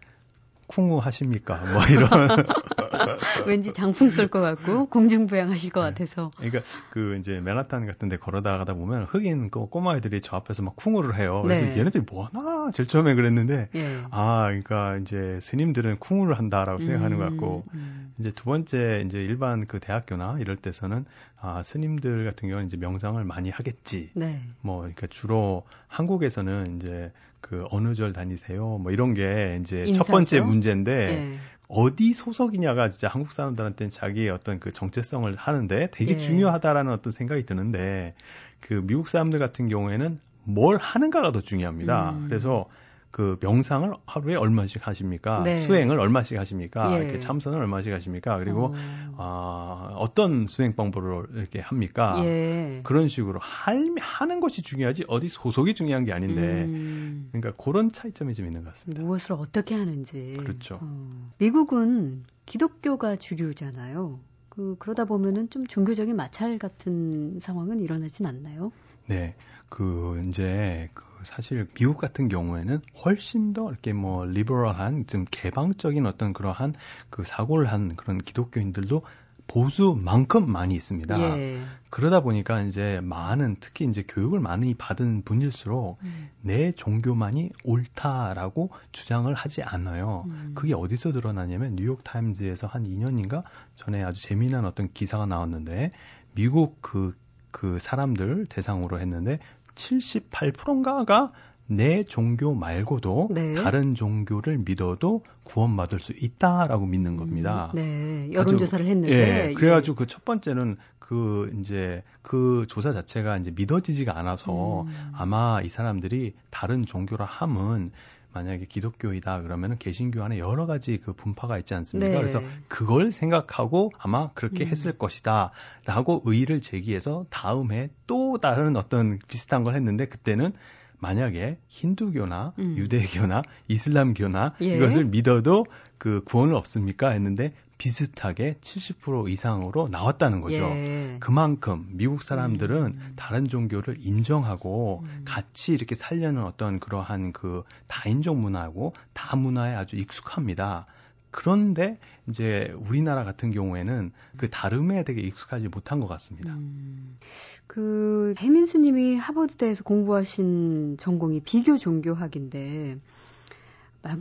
쿵우 0.71 0.99
하십니까? 0.99 1.61
뭐 1.73 1.83
이런. 1.85 2.07
왠지 3.45 3.73
장풍 3.73 4.09
쏠 4.09 4.27
것 4.29 4.39
같고 4.39 4.85
공중부양 4.87 5.51
하실 5.51 5.71
것 5.71 5.83
네. 5.83 5.89
같아서. 5.89 6.31
그러니까 6.37 6.61
그 6.91 7.17
이제 7.19 7.39
맨하탄 7.39 7.85
같은 7.85 8.07
데 8.07 8.17
걸어다가다 8.17 8.73
보면 8.75 9.03
흑인 9.05 9.49
그 9.49 9.65
꼬마 9.67 9.95
애들이 9.97 10.21
저 10.21 10.37
앞에서 10.37 10.63
막 10.63 10.75
쿵우를 10.75 11.17
해요. 11.17 11.41
그래서 11.43 11.65
네. 11.65 11.77
얘네들이 11.77 12.05
뭐 12.09 12.25
하나 12.25 12.71
제일 12.71 12.87
처음에 12.87 13.15
그랬는데 13.15 13.69
네. 13.73 14.01
아 14.11 14.45
그러니까 14.47 14.97
이제 14.97 15.39
스님들은 15.41 15.97
쿵우를 15.99 16.37
한다라고 16.37 16.81
생각하는 16.83 17.17
것 17.17 17.25
같고 17.25 17.63
음, 17.73 17.77
음. 17.77 18.13
이제 18.19 18.31
두 18.31 18.45
번째 18.45 19.03
이제 19.05 19.19
일반 19.19 19.65
그 19.65 19.79
대학교나 19.79 20.37
이럴 20.39 20.55
때서는 20.55 21.05
아 21.39 21.63
스님들 21.63 22.25
같은 22.25 22.49
경우는 22.49 22.67
이제 22.67 22.77
명상을 22.77 23.21
많이 23.23 23.49
하겠지. 23.49 24.11
네. 24.13 24.39
뭐 24.61 24.79
그러니까 24.79 25.07
주로 25.07 25.63
한국에서는 25.87 26.77
이제 26.77 27.11
그 27.41 27.65
어느 27.71 27.93
절 27.95 28.13
다니세요? 28.13 28.77
뭐 28.77 28.91
이런 28.91 29.13
게 29.13 29.59
이제 29.61 29.79
인사죠? 29.79 30.03
첫 30.03 30.11
번째 30.11 30.39
문제인데 30.41 31.05
네. 31.07 31.37
어디 31.67 32.13
소속이냐가 32.13 32.89
진짜 32.89 33.07
한국 33.07 33.31
사람들한테는 33.31 33.89
자기의 33.89 34.29
어떤 34.29 34.59
그 34.59 34.71
정체성을 34.71 35.33
하는데 35.35 35.89
되게 35.91 36.13
예. 36.13 36.17
중요하다라는 36.17 36.91
어떤 36.91 37.11
생각이 37.11 37.45
드는데 37.45 38.13
그 38.59 38.85
미국 38.85 39.07
사람들 39.07 39.39
같은 39.39 39.67
경우에는 39.67 40.19
뭘 40.43 40.77
하는가가 40.77 41.31
더 41.31 41.41
중요합니다. 41.41 42.11
음. 42.11 42.25
그래서 42.27 42.67
그 43.11 43.37
명상을 43.41 43.93
하루에 44.05 44.35
얼마씩 44.35 44.87
하십니까? 44.87 45.43
네. 45.43 45.57
수행을 45.57 45.99
얼마씩 45.99 46.39
하십니까? 46.39 46.93
예. 46.97 47.03
이렇게 47.03 47.19
참선을 47.19 47.59
얼마씩 47.59 47.91
하십니까? 47.93 48.37
그리고 48.37 48.73
어. 48.73 49.15
아, 49.17 49.93
어떤 49.97 50.47
수행 50.47 50.75
방법으로 50.75 51.25
이렇게 51.33 51.59
합니까? 51.59 52.23
예. 52.25 52.81
그런 52.83 53.09
식으로 53.09 53.39
할, 53.41 53.93
하는 53.99 54.39
것이 54.39 54.61
중요하지 54.61 55.05
어디 55.07 55.27
소속이 55.27 55.75
중요한 55.75 56.05
게 56.05 56.13
아닌데 56.13 56.63
음. 56.63 57.29
그러니까 57.31 57.61
그런 57.61 57.89
차이점이 57.89 58.33
좀 58.33 58.47
있는 58.47 58.63
것 58.63 58.69
같습니다. 58.69 59.03
무엇을 59.03 59.33
어떻게 59.33 59.75
하는지. 59.75 60.37
그렇죠. 60.39 60.79
어. 60.81 61.31
미국은 61.37 62.23
기독교가 62.45 63.17
주류잖아요. 63.17 64.19
그 64.47 64.75
그러다 64.79 65.05
보면은 65.05 65.49
좀 65.49 65.65
종교적인 65.65 66.15
마찰 66.15 66.57
같은 66.57 67.39
상황은 67.39 67.81
일어나진 67.81 68.25
않나요? 68.25 68.71
네. 69.07 69.35
그 69.69 70.21
이제 70.27 70.89
그 70.93 71.10
사실 71.23 71.67
미국 71.73 71.97
같은 71.97 72.27
경우에는 72.27 72.81
훨씬 73.03 73.53
더 73.53 73.69
이렇게 73.69 73.93
뭐 73.93 74.25
리버럴한 74.25 75.07
좀 75.07 75.25
개방적인 75.29 76.05
어떤 76.05 76.33
그러한 76.33 76.73
그 77.09 77.23
사고를 77.23 77.71
한 77.71 77.95
그런 77.95 78.17
기독교인들도 78.17 79.03
보수만큼 79.51 80.49
많이 80.49 80.75
있습니다. 80.75 81.19
예. 81.19 81.61
그러다 81.89 82.21
보니까 82.21 82.61
이제 82.61 83.01
많은 83.03 83.57
특히 83.59 83.85
이제 83.85 84.03
교육을 84.07 84.39
많이 84.39 84.73
받은 84.73 85.23
분일수록 85.23 85.99
음. 86.03 86.29
내 86.41 86.71
종교만이 86.71 87.49
옳다라고 87.65 88.69
주장을 88.93 89.33
하지 89.33 89.61
않아요. 89.61 90.23
음. 90.27 90.53
그게 90.55 90.73
어디서 90.73 91.11
드러나냐면 91.11 91.75
뉴욕 91.75 92.01
타임즈에서 92.03 92.67
한 92.67 92.83
2년인가 92.83 93.43
전에 93.75 94.01
아주 94.03 94.21
재미난 94.21 94.65
어떤 94.65 94.87
기사가 94.93 95.25
나왔는데 95.25 95.91
미국 96.33 96.81
그그 96.81 97.17
그 97.51 97.77
사람들 97.79 98.45
대상으로 98.45 99.01
했는데 99.01 99.39
78%인가가 99.75 101.31
내 101.67 102.03
종교 102.03 102.53
말고도 102.53 103.29
네. 103.31 103.53
다른 103.55 103.95
종교를 103.95 104.57
믿어도 104.57 105.23
구원받을 105.43 105.99
수 105.99 106.11
있다라고 106.11 106.85
믿는 106.85 107.15
겁니다. 107.15 107.71
음, 107.75 107.75
네, 107.75 108.33
여론조사를 108.33 108.85
했는데. 108.85 109.49
예, 109.49 109.53
그래가지고 109.53 109.93
예. 109.93 109.97
그첫 109.99 110.25
번째는 110.25 110.75
그 110.99 111.49
이제 111.59 112.03
그 112.21 112.65
조사 112.67 112.91
자체가 112.91 113.37
이제 113.37 113.51
믿어지지가 113.51 114.17
않아서 114.17 114.81
음. 114.83 115.11
아마 115.13 115.61
이 115.63 115.69
사람들이 115.69 116.33
다른 116.49 116.85
종교라 116.85 117.25
함은 117.25 117.91
만약에 118.33 118.65
기독교이다 118.65 119.41
그러면은 119.41 119.77
개신교 119.77 120.23
안에 120.23 120.39
여러 120.39 120.65
가지 120.65 120.97
그 120.97 121.13
분파가 121.13 121.57
있지 121.59 121.73
않습니까? 121.73 122.11
네. 122.11 122.17
그래서 122.17 122.41
그걸 122.67 123.11
생각하고 123.11 123.91
아마 123.97 124.31
그렇게 124.33 124.63
음. 124.63 124.69
했을 124.69 124.97
것이다라고 124.97 126.21
의의를 126.25 126.61
제기해서 126.61 127.25
다음에 127.29 127.89
또 128.07 128.37
다른 128.37 128.75
어떤 128.75 129.19
비슷한 129.27 129.63
걸 129.63 129.75
했는데 129.75 130.05
그때는 130.05 130.53
만약에 130.99 131.57
힌두교나 131.67 132.53
음. 132.59 132.77
유대교나 132.77 133.41
이슬람교나 133.67 134.53
예. 134.61 134.77
이것을 134.77 135.05
믿어도 135.05 135.65
그 135.97 136.23
구원을 136.23 136.55
없습니까? 136.55 137.09
했는데 137.09 137.53
비슷하게 137.81 138.57
70% 138.61 139.31
이상으로 139.31 139.87
나왔다는 139.87 140.41
거죠. 140.41 140.57
예. 140.57 141.17
그만큼 141.19 141.87
미국 141.89 142.21
사람들은 142.21 142.93
음. 142.95 143.13
다른 143.15 143.47
종교를 143.47 143.95
인정하고 143.99 145.01
음. 145.03 145.21
같이 145.25 145.73
이렇게 145.73 145.95
살려는 145.95 146.43
어떤 146.43 146.79
그러한 146.79 147.33
그 147.33 147.63
다인종 147.87 148.39
문화고 148.39 148.93
다문화에 149.13 149.73
아주 149.73 149.95
익숙합니다. 149.95 150.85
그런데 151.31 151.97
이제 152.29 152.71
우리나라 152.87 153.23
같은 153.23 153.49
경우에는 153.49 154.11
그 154.37 154.47
다름에 154.47 155.03
되게 155.03 155.21
익숙하지 155.21 155.69
못한 155.69 155.99
것 155.99 156.05
같습니다. 156.05 156.53
음, 156.53 157.17
그 157.65 158.35
해민수님이 158.37 159.17
하버드대에서 159.17 159.83
공부하신 159.83 160.97
전공이 160.99 161.39
비교 161.39 161.77
종교학인데 161.77 162.99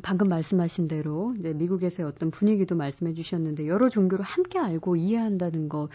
방금 0.03 0.29
말씀하신 0.29 0.89
대로 0.89 1.35
이제 1.39 1.55
미국에서의 1.55 2.07
어떤 2.07 2.31
분위기도 2.31 2.77
말씀해 2.77 3.15
주셨는데 3.15 3.67
여러 3.67 3.89
종교를 3.89 4.25
함께 4.25 4.59
알고 4.59 4.97
이해한다는 4.97 5.69
거 5.69 5.89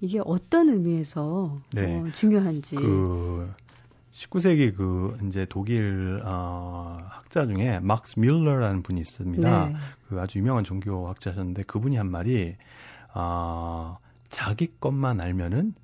이게 0.00 0.20
어떤 0.24 0.68
의미에서 0.68 1.60
네. 1.72 2.00
어, 2.00 2.10
중요한지. 2.12 2.76
그 2.76 3.52
19세기 4.12 4.74
그 4.76 5.18
이제 5.26 5.46
독일 5.48 6.20
어, 6.24 6.98
학자 7.08 7.46
중에 7.46 7.80
막스 7.80 8.20
뮬러라는 8.20 8.82
분이 8.82 9.00
있습니다. 9.00 9.68
네. 9.68 9.76
그 10.08 10.20
아주 10.20 10.38
유명한 10.38 10.64
종교 10.64 11.08
학자셨는데 11.08 11.64
그분이 11.64 11.96
한 11.96 12.10
말이 12.10 12.54
아 13.12 13.98
어, 13.98 13.98
자기 14.28 14.72
것만 14.80 15.20
알면은 15.20 15.74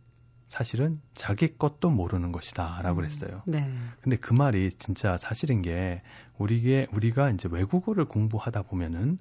사실은 0.49 1.00
자기 1.12 1.57
것도 1.57 1.90
모르는 1.90 2.33
것이다라고 2.33 2.88
음, 2.88 2.97
그랬어요. 2.97 3.43
네. 3.47 3.71
근데 4.00 4.17
그 4.17 4.33
말이 4.33 4.71
진짜 4.71 5.17
사실인 5.19 5.61
게 5.62 6.02
우리게 6.38 6.88
우리가 6.93 7.31
이제 7.31 7.49
외국어를 7.52 8.07
공부하다 8.07 8.62
보면은 8.62 9.19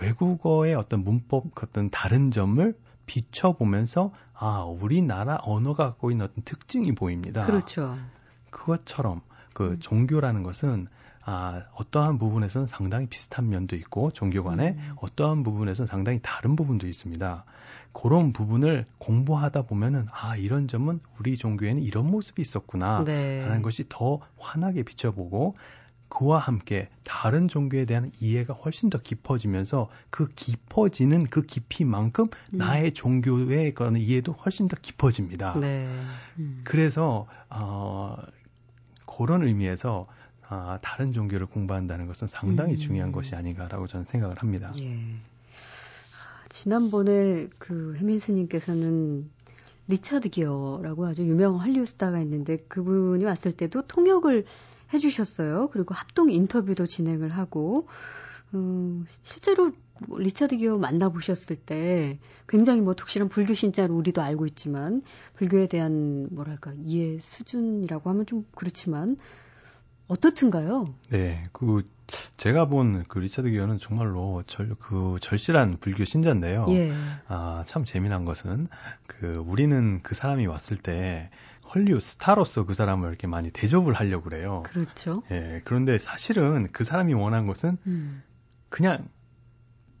외국어의 0.00 0.76
어떤 0.76 1.02
문법 1.02 1.46
어떤 1.60 1.90
다른 1.90 2.30
점을 2.30 2.74
비춰 3.06 3.52
보면서 3.52 4.12
아 4.32 4.62
우리나라 4.62 5.38
언어가 5.42 5.86
갖고 5.86 6.12
있는 6.12 6.26
어떤 6.26 6.44
특징이 6.44 6.92
보입니다. 6.92 7.44
그렇죠. 7.44 7.98
그것처럼 8.50 9.20
그 9.54 9.72
음. 9.72 9.78
종교라는 9.80 10.44
것은 10.44 10.86
아, 11.30 11.64
어떠한 11.74 12.16
부분에서는 12.16 12.66
상당히 12.66 13.06
비슷한 13.06 13.50
면도 13.50 13.76
있고 13.76 14.10
종교 14.12 14.42
간에 14.42 14.70
음. 14.78 14.92
어떠한 15.02 15.42
부분에서는 15.42 15.86
상당히 15.86 16.20
다른 16.22 16.56
부분도 16.56 16.88
있습니다. 16.88 17.44
그런 17.92 18.32
부분을 18.32 18.86
공부하다 18.96 19.62
보면은 19.62 20.06
아 20.10 20.36
이런 20.36 20.68
점은 20.68 21.00
우리 21.18 21.36
종교에는 21.36 21.82
이런 21.82 22.10
모습이 22.10 22.40
있었구나 22.40 23.04
네. 23.04 23.42
하는 23.44 23.60
것이 23.60 23.84
더 23.90 24.20
환하게 24.38 24.84
비춰보고 24.84 25.56
그와 26.08 26.38
함께 26.38 26.88
다른 27.04 27.46
종교에 27.46 27.84
대한 27.84 28.10
이해가 28.20 28.54
훨씬 28.54 28.88
더 28.88 28.96
깊어지면서 28.96 29.90
그 30.08 30.28
깊어지는 30.28 31.24
그 31.24 31.42
깊이만큼 31.42 32.28
음. 32.54 32.56
나의 32.56 32.92
종교에 32.92 33.74
관한 33.74 34.00
이해도 34.00 34.32
훨씬 34.32 34.66
더 34.66 34.76
깊어집니다. 34.80 35.58
네. 35.60 35.86
음. 36.38 36.62
그래서 36.64 37.26
어 37.50 38.16
그런 39.04 39.42
의미에서 39.42 40.06
아, 40.48 40.78
다른 40.80 41.12
종교를 41.12 41.46
공부한다는 41.46 42.06
것은 42.06 42.26
상당히 42.26 42.72
음. 42.72 42.76
중요한 42.78 43.12
것이 43.12 43.34
아닌가라고 43.34 43.86
저는 43.86 44.06
생각을 44.06 44.38
합니다. 44.38 44.72
예. 44.78 44.94
아, 44.94 46.46
지난번에 46.48 47.48
그 47.58 47.94
혜민 47.98 48.18
스님께서는 48.18 49.30
리차드 49.88 50.30
기어라고 50.30 51.06
아주 51.06 51.26
유명한 51.26 51.60
할리우드 51.60 51.90
스타가 51.90 52.20
있는데 52.20 52.58
그분이 52.68 53.24
왔을 53.24 53.52
때도 53.52 53.82
통역을 53.82 54.44
해주셨어요. 54.92 55.68
그리고 55.72 55.94
합동 55.94 56.30
인터뷰도 56.30 56.86
진행을 56.86 57.30
하고 57.30 57.86
음, 58.54 59.06
실제로 59.22 59.72
뭐 60.06 60.18
리차드 60.18 60.56
기어 60.56 60.78
만나보셨을 60.78 61.56
때 61.56 62.18
굉장히 62.46 62.80
뭐 62.80 62.94
독실한 62.94 63.28
불교 63.28 63.52
신자로 63.52 63.94
우리도 63.94 64.22
알고 64.22 64.46
있지만 64.46 65.02
불교에 65.34 65.66
대한 65.66 66.28
뭐랄까 66.30 66.72
이해 66.78 67.18
수준이라고 67.18 68.08
하면 68.10 68.26
좀 68.26 68.46
그렇지만 68.54 69.16
어떻든가요? 70.08 70.86
네, 71.10 71.42
그 71.52 71.88
제가 72.36 72.66
본 72.66 73.02
그 73.08 73.18
리차드 73.18 73.50
기어는 73.50 73.78
정말로 73.78 74.42
절, 74.46 74.74
그 74.78 75.16
절실한 75.20 75.76
불교 75.80 76.04
신자인데요. 76.04 76.66
예. 76.70 76.92
아, 77.28 77.62
참 77.66 77.84
재미난 77.84 78.24
것은 78.24 78.68
그 79.06 79.42
우리는 79.46 80.00
그 80.02 80.14
사람이 80.14 80.46
왔을 80.46 80.76
때 80.76 81.30
헐리우드 81.74 82.00
스타로서 82.00 82.64
그 82.64 82.72
사람을 82.72 83.08
이렇게 83.08 83.26
많이 83.26 83.50
대접을 83.50 83.92
하려고 83.92 84.24
그래요. 84.24 84.62
그렇죠. 84.66 85.22
예. 85.30 85.60
그런데 85.64 85.98
사실은 85.98 86.68
그 86.72 86.82
사람이 86.82 87.12
원한 87.12 87.46
것은 87.46 87.76
음. 87.86 88.22
그냥 88.70 89.06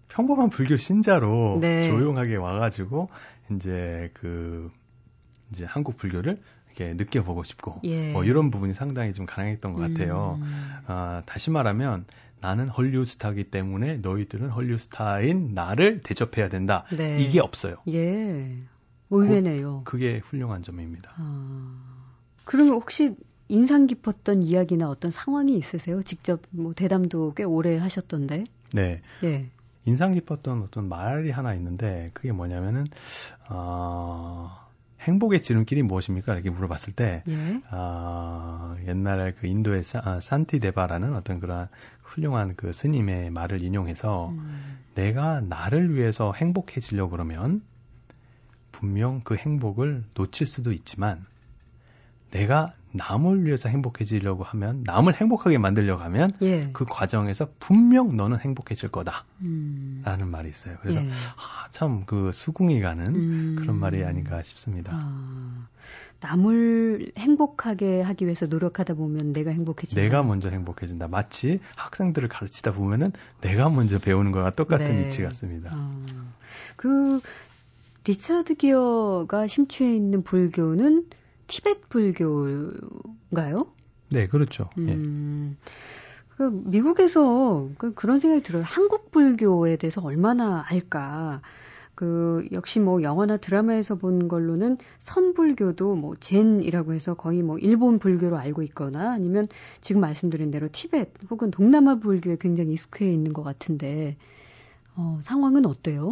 평범한 0.08 0.48
불교 0.48 0.76
신자로 0.76 1.58
네. 1.60 1.88
조용하게 1.88 2.36
와가지고 2.36 3.10
이제 3.52 4.10
그 4.14 4.70
이제 5.52 5.64
한국 5.66 5.96
불교를 5.98 6.40
이렇게 6.78 6.94
느껴보고 6.94 7.42
싶고 7.42 7.80
예. 7.84 8.12
뭐 8.12 8.24
이런 8.24 8.50
부분이 8.50 8.74
상당히 8.74 9.12
좀 9.12 9.26
가능했던 9.26 9.72
것 9.72 9.80
같아요. 9.80 10.38
음. 10.40 10.70
아, 10.86 11.22
다시 11.26 11.50
말하면 11.50 12.06
나는 12.40 12.68
헐리우드 12.68 13.10
스타기 13.10 13.44
때문에 13.44 13.96
너희들은 13.96 14.50
헐리우드 14.50 14.82
스타인 14.84 15.54
나를 15.54 16.02
대접해야 16.02 16.48
된다. 16.48 16.84
네. 16.96 17.18
이게 17.18 17.40
없어요. 17.40 17.76
예. 17.88 18.58
의외네요. 19.10 19.82
그게 19.84 20.18
훌륭한 20.18 20.62
점입니다. 20.62 21.12
아, 21.16 22.14
그러면 22.44 22.74
혹시 22.74 23.16
인상 23.48 23.86
깊었던 23.86 24.42
이야기나 24.42 24.88
어떤 24.88 25.10
상황이 25.10 25.56
있으세요? 25.56 26.02
직접 26.02 26.42
뭐 26.50 26.74
대담도 26.74 27.34
꽤 27.34 27.42
오래 27.44 27.76
하셨던데. 27.76 28.44
네. 28.72 29.00
예. 29.24 29.50
인상 29.86 30.12
깊었던 30.12 30.62
어떤 30.62 30.88
말이 30.88 31.30
하나 31.30 31.54
있는데 31.54 32.10
그게 32.12 32.30
뭐냐면은 32.30 32.86
어, 33.48 34.67
행복의 35.00 35.42
지름길이 35.42 35.82
무엇입니까? 35.82 36.34
이렇게 36.34 36.50
물어봤을 36.50 36.92
때 36.94 37.22
예. 37.28 37.60
어, 37.70 38.76
옛날에 38.86 39.32
그 39.32 39.46
인도의 39.46 39.82
사, 39.82 40.00
아, 40.04 40.20
산티데바라는 40.20 41.14
어떤 41.14 41.40
그런 41.40 41.68
훌륭한 42.02 42.54
그 42.56 42.72
스님의 42.72 43.30
말을 43.30 43.62
인용해서 43.62 44.30
음. 44.30 44.78
내가 44.94 45.40
나를 45.40 45.94
위해서 45.94 46.32
행복해지려고 46.32 47.10
그러면 47.10 47.62
분명 48.72 49.20
그 49.22 49.36
행복을 49.36 50.04
놓칠 50.14 50.46
수도 50.46 50.72
있지만 50.72 51.24
내가 52.30 52.72
남을 52.92 53.44
위해서 53.44 53.68
행복해지려고 53.68 54.44
하면 54.44 54.82
남을 54.84 55.14
행복하게 55.14 55.58
만들려고 55.58 56.02
하면 56.04 56.32
예. 56.40 56.70
그 56.72 56.86
과정에서 56.86 57.48
분명 57.58 58.16
너는 58.16 58.38
행복해질 58.40 58.88
거다 58.88 59.24
음. 59.42 60.00
라는 60.04 60.28
말이 60.28 60.48
있어요. 60.48 60.76
그래서 60.80 61.00
예. 61.00 61.08
아, 61.36 61.68
참 61.70 62.04
그 62.06 62.30
수긍이 62.32 62.80
가는 62.80 63.06
음. 63.14 63.56
그런 63.58 63.78
말이 63.78 64.04
아닌가 64.04 64.42
싶습니다. 64.42 64.92
아, 64.94 65.68
남을 66.20 67.12
행복하게 67.18 68.00
하기 68.00 68.24
위해서 68.24 68.46
노력하다 68.46 68.94
보면 68.94 69.32
내가 69.32 69.50
행복해진다. 69.50 70.00
내가 70.00 70.22
먼저 70.22 70.48
행복해진다. 70.48 71.08
마치 71.08 71.60
학생들을 71.76 72.28
가르치다 72.28 72.72
보면은 72.72 73.12
내가 73.42 73.68
먼저 73.68 73.98
배우는 73.98 74.32
거와 74.32 74.50
똑같은 74.50 74.86
네. 74.86 75.06
위치 75.06 75.22
같습니다. 75.22 75.70
아, 75.74 76.04
그 76.76 77.20
리차드 78.06 78.54
기어가 78.54 79.46
심취해 79.46 79.94
있는 79.94 80.22
불교는 80.22 81.04
티벳 81.48 81.88
불교인가요? 81.88 83.66
네, 84.10 84.26
그렇죠. 84.26 84.70
예. 84.78 84.82
음, 84.82 85.56
예. 85.56 85.68
그 86.36 86.44
미국에서 86.66 87.68
그, 87.78 87.92
그런 87.94 88.20
생각이 88.20 88.44
들어요. 88.44 88.62
한국 88.64 89.10
불교에 89.10 89.76
대해서 89.76 90.00
얼마나 90.02 90.64
알까. 90.68 91.42
그 91.96 92.46
역시 92.52 92.78
뭐 92.78 93.02
영화나 93.02 93.38
드라마에서 93.38 93.96
본 93.96 94.28
걸로는 94.28 94.78
선불교도 95.00 95.96
뭐 95.96 96.14
젠이라고 96.14 96.92
해서 96.92 97.14
거의 97.14 97.42
뭐 97.42 97.58
일본 97.58 97.98
불교로 97.98 98.38
알고 98.38 98.62
있거나 98.62 99.10
아니면 99.10 99.46
지금 99.80 100.00
말씀드린 100.00 100.52
대로 100.52 100.68
티벳 100.70 101.10
혹은 101.28 101.50
동남아 101.50 101.96
불교에 101.96 102.36
굉장히 102.38 102.74
익숙해 102.74 103.12
있는 103.12 103.32
것 103.32 103.42
같은데 103.42 104.16
어, 104.96 105.18
상황은 105.22 105.66
어때요? 105.66 106.10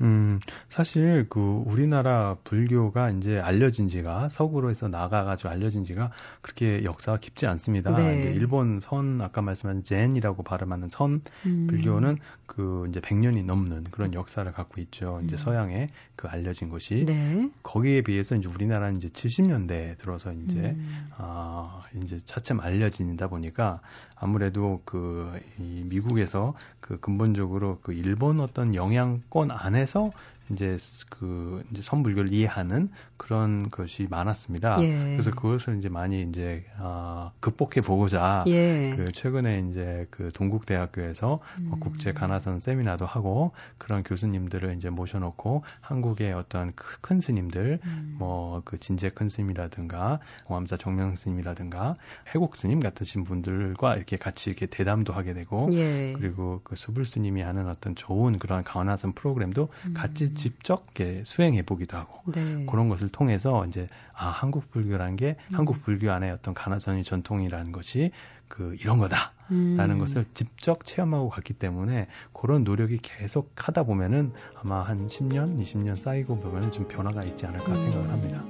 음, 0.00 0.40
사실 0.68 1.26
그 1.28 1.62
우리나라 1.66 2.36
불교가 2.44 3.10
이제 3.10 3.38
알려진 3.38 3.88
지가 3.88 4.28
서구로 4.28 4.70
해서 4.70 4.88
나가가지고 4.88 5.50
알려진 5.50 5.84
지가 5.84 6.10
그렇게 6.42 6.84
역사가 6.84 7.18
깊지 7.18 7.46
않습니다. 7.46 7.94
네. 7.94 8.18
이제 8.18 8.30
일본 8.30 8.80
선 8.80 9.20
아까 9.20 9.42
말씀하신 9.42 9.84
젠이라고 9.84 10.42
발음하는 10.42 10.88
선 10.88 11.22
음. 11.46 11.66
불교는 11.68 12.16
그 12.46 12.86
이제 12.88 13.00
100년이 13.00 13.44
넘는 13.44 13.84
그런 13.90 14.14
역사를 14.14 14.50
갖고 14.52 14.80
있죠. 14.80 15.20
이제 15.24 15.34
음. 15.34 15.38
서양에 15.38 15.88
그 16.16 16.28
알려진 16.28 16.68
것이 16.68 17.04
네. 17.06 17.50
거기에 17.62 18.02
비해서 18.02 18.34
이제 18.34 18.48
우리나라는 18.48 18.96
이제 18.96 19.08
70년대에 19.08 19.96
들어서 19.98 20.32
이제 20.32 20.58
음. 20.58 21.08
아 21.16 21.82
이제 22.02 22.18
차츰 22.24 22.60
알려진다 22.60 23.28
보니까 23.28 23.80
아무래도 24.24 24.80
그이 24.86 25.84
미국에서 25.84 26.54
그 26.80 26.98
근본적으로 26.98 27.78
그 27.82 27.92
일본 27.92 28.40
어떤 28.40 28.74
영향권 28.74 29.50
안에서 29.50 30.12
이제 30.52 30.76
그 31.10 31.64
이제 31.70 31.82
선불교를 31.82 32.32
이해하는 32.32 32.90
그런 33.16 33.70
것이 33.70 34.06
많았습니다. 34.10 34.82
예. 34.82 35.12
그래서 35.12 35.30
그것을 35.30 35.78
이제 35.78 35.88
많이 35.88 36.22
이제 36.22 36.64
어, 36.78 37.32
극복해 37.40 37.80
보고자 37.80 38.44
예. 38.48 38.94
그 38.96 39.12
최근에 39.12 39.66
이제 39.70 40.06
그 40.10 40.30
동국대학교에서 40.32 41.40
음. 41.58 41.66
뭐 41.70 41.78
국제 41.78 42.12
가나선 42.12 42.58
세미나도 42.58 43.06
하고 43.06 43.52
그런 43.78 44.02
교수님들을 44.02 44.76
이제 44.76 44.90
모셔놓고 44.90 45.64
한국의 45.80 46.32
어떤 46.34 46.72
큰 46.74 47.20
스님들 47.20 47.80
음. 47.84 48.16
뭐그 48.18 48.80
진재 48.80 49.10
큰 49.10 49.28
스님이라든가 49.28 50.20
오암사 50.48 50.76
정명 50.76 51.16
스님이라든가 51.16 51.96
해곡 52.34 52.56
스님 52.56 52.80
같으신 52.80 53.24
분들과 53.24 53.96
이렇게 53.96 54.16
같이 54.18 54.50
이렇게 54.50 54.66
대담도 54.66 55.12
하게 55.12 55.32
되고 55.32 55.70
예. 55.72 56.12
그리고 56.18 56.60
그 56.64 56.76
수불 56.76 57.04
스님이 57.04 57.40
하는 57.42 57.68
어떤 57.68 57.94
좋은 57.94 58.38
그런 58.38 58.62
가나선 58.62 59.12
프로그램도 59.12 59.68
음. 59.86 59.94
같이 59.94 60.33
직접 60.34 60.86
수행해 61.24 61.62
보기도 61.62 61.96
하고 61.96 62.20
네. 62.32 62.66
그런 62.66 62.88
것을 62.88 63.08
통해서 63.08 63.66
이제 63.66 63.88
아 64.12 64.28
한국 64.28 64.70
불교라는 64.70 65.16
게 65.16 65.36
음. 65.50 65.56
한국 65.56 65.82
불교 65.82 66.10
안에 66.12 66.30
어떤 66.30 66.54
가나선의 66.54 67.04
전통이라는 67.04 67.72
것이 67.72 68.10
그 68.48 68.76
이런 68.80 68.98
거다라는 68.98 69.90
음. 69.90 69.98
것을 69.98 70.26
직접 70.34 70.84
체험하고 70.84 71.28
갔기 71.30 71.54
때문에 71.54 72.08
그런 72.32 72.64
노력이 72.64 72.98
계속 72.98 73.52
하다 73.56 73.84
보면은 73.84 74.32
아마 74.54 74.82
한 74.82 75.08
10년, 75.08 75.58
20년 75.58 75.94
쌓이고 75.94 76.38
보면 76.40 76.70
좀 76.70 76.86
변화가 76.86 77.24
있지 77.24 77.46
않을까 77.46 77.72
음. 77.72 77.76
생각을 77.76 78.10
합니다. 78.10 78.44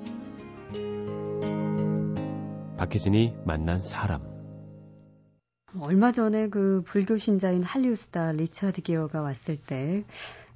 박혜진이 2.76 3.36
만난 3.44 3.78
사람. 3.78 4.34
얼마 5.80 6.12
전에 6.12 6.48
그 6.48 6.82
불교 6.86 7.16
신자인 7.16 7.62
할리우드 7.64 7.96
스타 7.96 8.30
리처드 8.32 8.82
기어가 8.82 9.22
왔을 9.22 9.56
때 9.56 10.04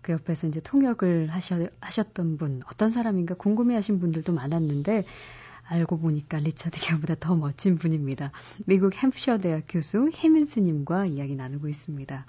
그 0.03 0.13
옆에서 0.13 0.47
이제 0.47 0.61
통역을 0.61 1.29
하셔, 1.29 1.67
하셨던 1.81 2.37
분, 2.37 2.63
어떤 2.71 2.91
사람인가 2.91 3.35
궁금해 3.35 3.75
하신 3.75 3.99
분들도 4.01 4.33
많았는데, 4.33 5.05
알고 5.65 5.99
보니까 5.99 6.39
리처드 6.39 6.81
기어보다 6.81 7.15
더 7.21 7.35
멋진 7.35 7.77
분입니다. 7.77 8.33
미국 8.67 8.95
햄프셔 8.95 9.39
대학 9.39 9.65
교수 9.69 10.11
혜민스님과 10.15 11.07
이야기 11.07 11.37
나누고 11.37 11.69
있습니다. 11.69 12.25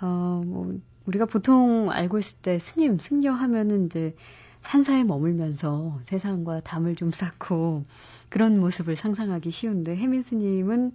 어, 0.00 0.42
뭐, 0.44 0.78
우리가 1.04 1.26
보통 1.26 1.90
알고 1.90 2.18
있을 2.18 2.38
때 2.38 2.58
스님, 2.58 2.98
승려 2.98 3.32
하면은 3.32 3.86
이제 3.86 4.14
산사에 4.60 5.04
머물면서 5.04 6.00
세상과 6.06 6.60
담을 6.60 6.96
좀 6.96 7.12
쌓고 7.12 7.84
그런 8.28 8.58
모습을 8.58 8.96
상상하기 8.96 9.50
쉬운데 9.50 9.94
해민스님은 9.94 10.92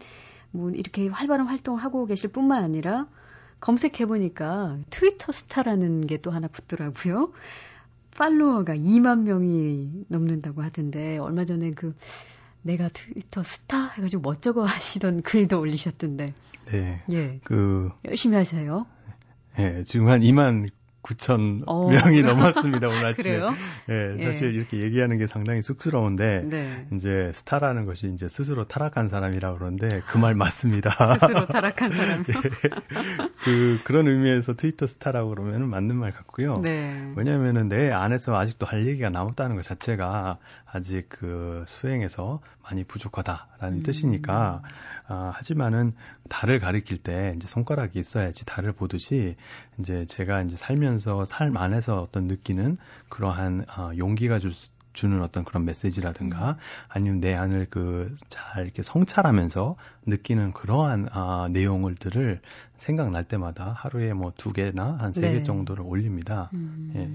뭐 0.51 0.71
이렇게 0.71 1.07
활발한 1.07 1.47
활동을 1.47 1.81
하고 1.81 2.05
계실 2.05 2.29
뿐만 2.29 2.63
아니라 2.63 3.07
검색해보니까 3.61 4.79
트위터 4.89 5.31
스타라는 5.31 6.07
게 6.07 6.17
또 6.17 6.31
하나 6.31 6.47
붙더라고요. 6.47 7.31
팔로워가 8.17 8.75
2만 8.75 9.21
명이 9.21 10.05
넘는다고 10.09 10.61
하던데, 10.61 11.17
얼마 11.17 11.45
전에 11.45 11.71
그, 11.71 11.95
내가 12.61 12.89
트위터 12.89 13.41
스타 13.41 13.87
해가지고 13.89 14.21
멋쩍어 14.21 14.63
하시던 14.63 15.21
글도 15.23 15.59
올리셨던데. 15.59 16.33
네. 16.71 17.03
예. 17.11 17.39
그. 17.43 17.89
열심히 18.05 18.35
하세요. 18.35 18.85
예, 19.57 19.83
지금 19.85 20.07
한 20.09 20.21
2만 20.21 20.69
9천 21.03 21.63
어. 21.67 21.89
명이 21.89 22.21
넘었습니다 22.21 22.87
오늘 22.87 23.05
아침에. 23.07 23.23
그래요? 23.39 23.49
예, 23.89 24.23
사실 24.25 24.49
예. 24.53 24.57
이렇게 24.57 24.77
얘기하는 24.81 25.17
게 25.17 25.27
상당히 25.27 25.61
쑥스러운데 25.61 26.43
네. 26.45 26.87
이제 26.93 27.31
스타라는 27.33 27.85
것이 27.85 28.11
이제 28.13 28.27
스스로 28.27 28.65
타락한 28.67 29.07
사람이라고 29.07 29.57
그러는데 29.57 30.01
그 30.07 30.17
말 30.21 30.35
맞습니다. 30.35 30.91
스스로 31.15 31.45
타락한 31.47 31.89
사람. 31.95 32.23
네. 32.23 32.33
그 33.43 33.79
그런 33.83 34.07
의미에서 34.07 34.53
트위터 34.55 34.85
스타라고 34.87 35.29
그러면 35.29 35.67
맞는 35.69 35.95
말 35.95 36.11
같고요. 36.11 36.55
네. 36.61 37.11
왜냐하면은 37.15 37.67
내 37.69 37.91
안에서 37.91 38.35
아직도 38.37 38.65
할 38.65 38.85
얘기가 38.87 39.09
남았다는 39.09 39.55
것 39.55 39.63
자체가 39.63 40.37
아직 40.71 41.07
그 41.09 41.63
수행에서 41.67 42.39
많이 42.63 42.83
부족하다라는 42.83 43.79
음. 43.79 43.83
뜻이니까. 43.83 44.61
아, 45.11 45.31
하지만은 45.35 45.93
달을 46.29 46.59
가리킬 46.59 46.97
때 46.97 47.33
이제 47.35 47.47
손가락이 47.47 47.99
있어야지 47.99 48.45
달을 48.45 48.71
보듯이 48.71 49.35
이제 49.79 50.05
제가 50.05 50.41
이제 50.43 50.55
살면서 50.55 51.25
삶 51.25 51.57
안에서 51.57 52.01
어떤 52.01 52.27
느끼는 52.27 52.77
그러한 53.09 53.65
어, 53.77 53.91
용기가 53.97 54.39
줄 54.39 54.53
수, 54.53 54.69
주는 54.93 55.21
어떤 55.21 55.45
그런 55.45 55.63
메시지라든가 55.65 56.51
음. 56.51 56.55
아니면 56.89 57.19
내 57.21 57.33
안을 57.33 57.67
그 57.69 58.13
잘 58.29 58.63
이렇게 58.63 58.81
성찰하면서 58.81 59.75
느끼는 60.05 60.51
그러한 60.53 61.07
아, 61.11 61.47
내용을들을 61.51 62.41
생각날 62.77 63.23
때마다 63.23 63.73
하루에 63.77 64.13
뭐 64.13 64.31
두 64.35 64.51
개나 64.51 64.97
한 64.99 65.11
세개 65.13 65.31
네. 65.31 65.43
정도를 65.43 65.83
올립니다. 65.85 66.49
음. 66.53 66.91
예. 66.95 67.09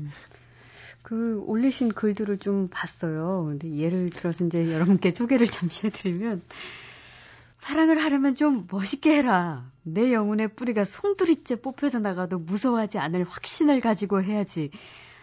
그 1.03 1.43
올리신 1.47 1.93
글들을 1.93 2.39
좀 2.39 2.69
봤어요. 2.69 3.45
근데 3.47 3.71
예를 3.75 4.11
들어서 4.11 4.45
이제 4.45 4.73
여러분께 4.73 5.13
소개를 5.13 5.47
잠시 5.51 5.87
해드리면 5.87 6.43
사랑을 7.67 7.99
하려면 7.99 8.37
좀 8.37 8.69
멋있게 8.71 9.17
해라. 9.17 9.69
내 9.83 10.13
영혼의 10.13 10.55
뿌리가 10.55 10.85
송두리째 10.85 11.63
뽑혀서 11.63 11.99
나가도 11.99 12.39
무서워하지 12.39 12.99
않을 12.99 13.25
확신을 13.25 13.81
가지고 13.81 14.23
해야지. 14.23 14.71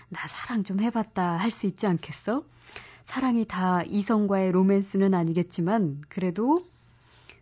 나 0.09 0.19
사랑 0.27 0.65
좀 0.65 0.81
해봤다 0.81 1.37
할 1.37 1.51
수 1.51 1.67
있지 1.67 1.87
않겠어? 1.87 2.43
사랑이 3.05 3.45
다 3.45 3.81
이성과의 3.83 4.51
로맨스는 4.51 5.13
아니겠지만 5.13 6.01
그래도 6.09 6.59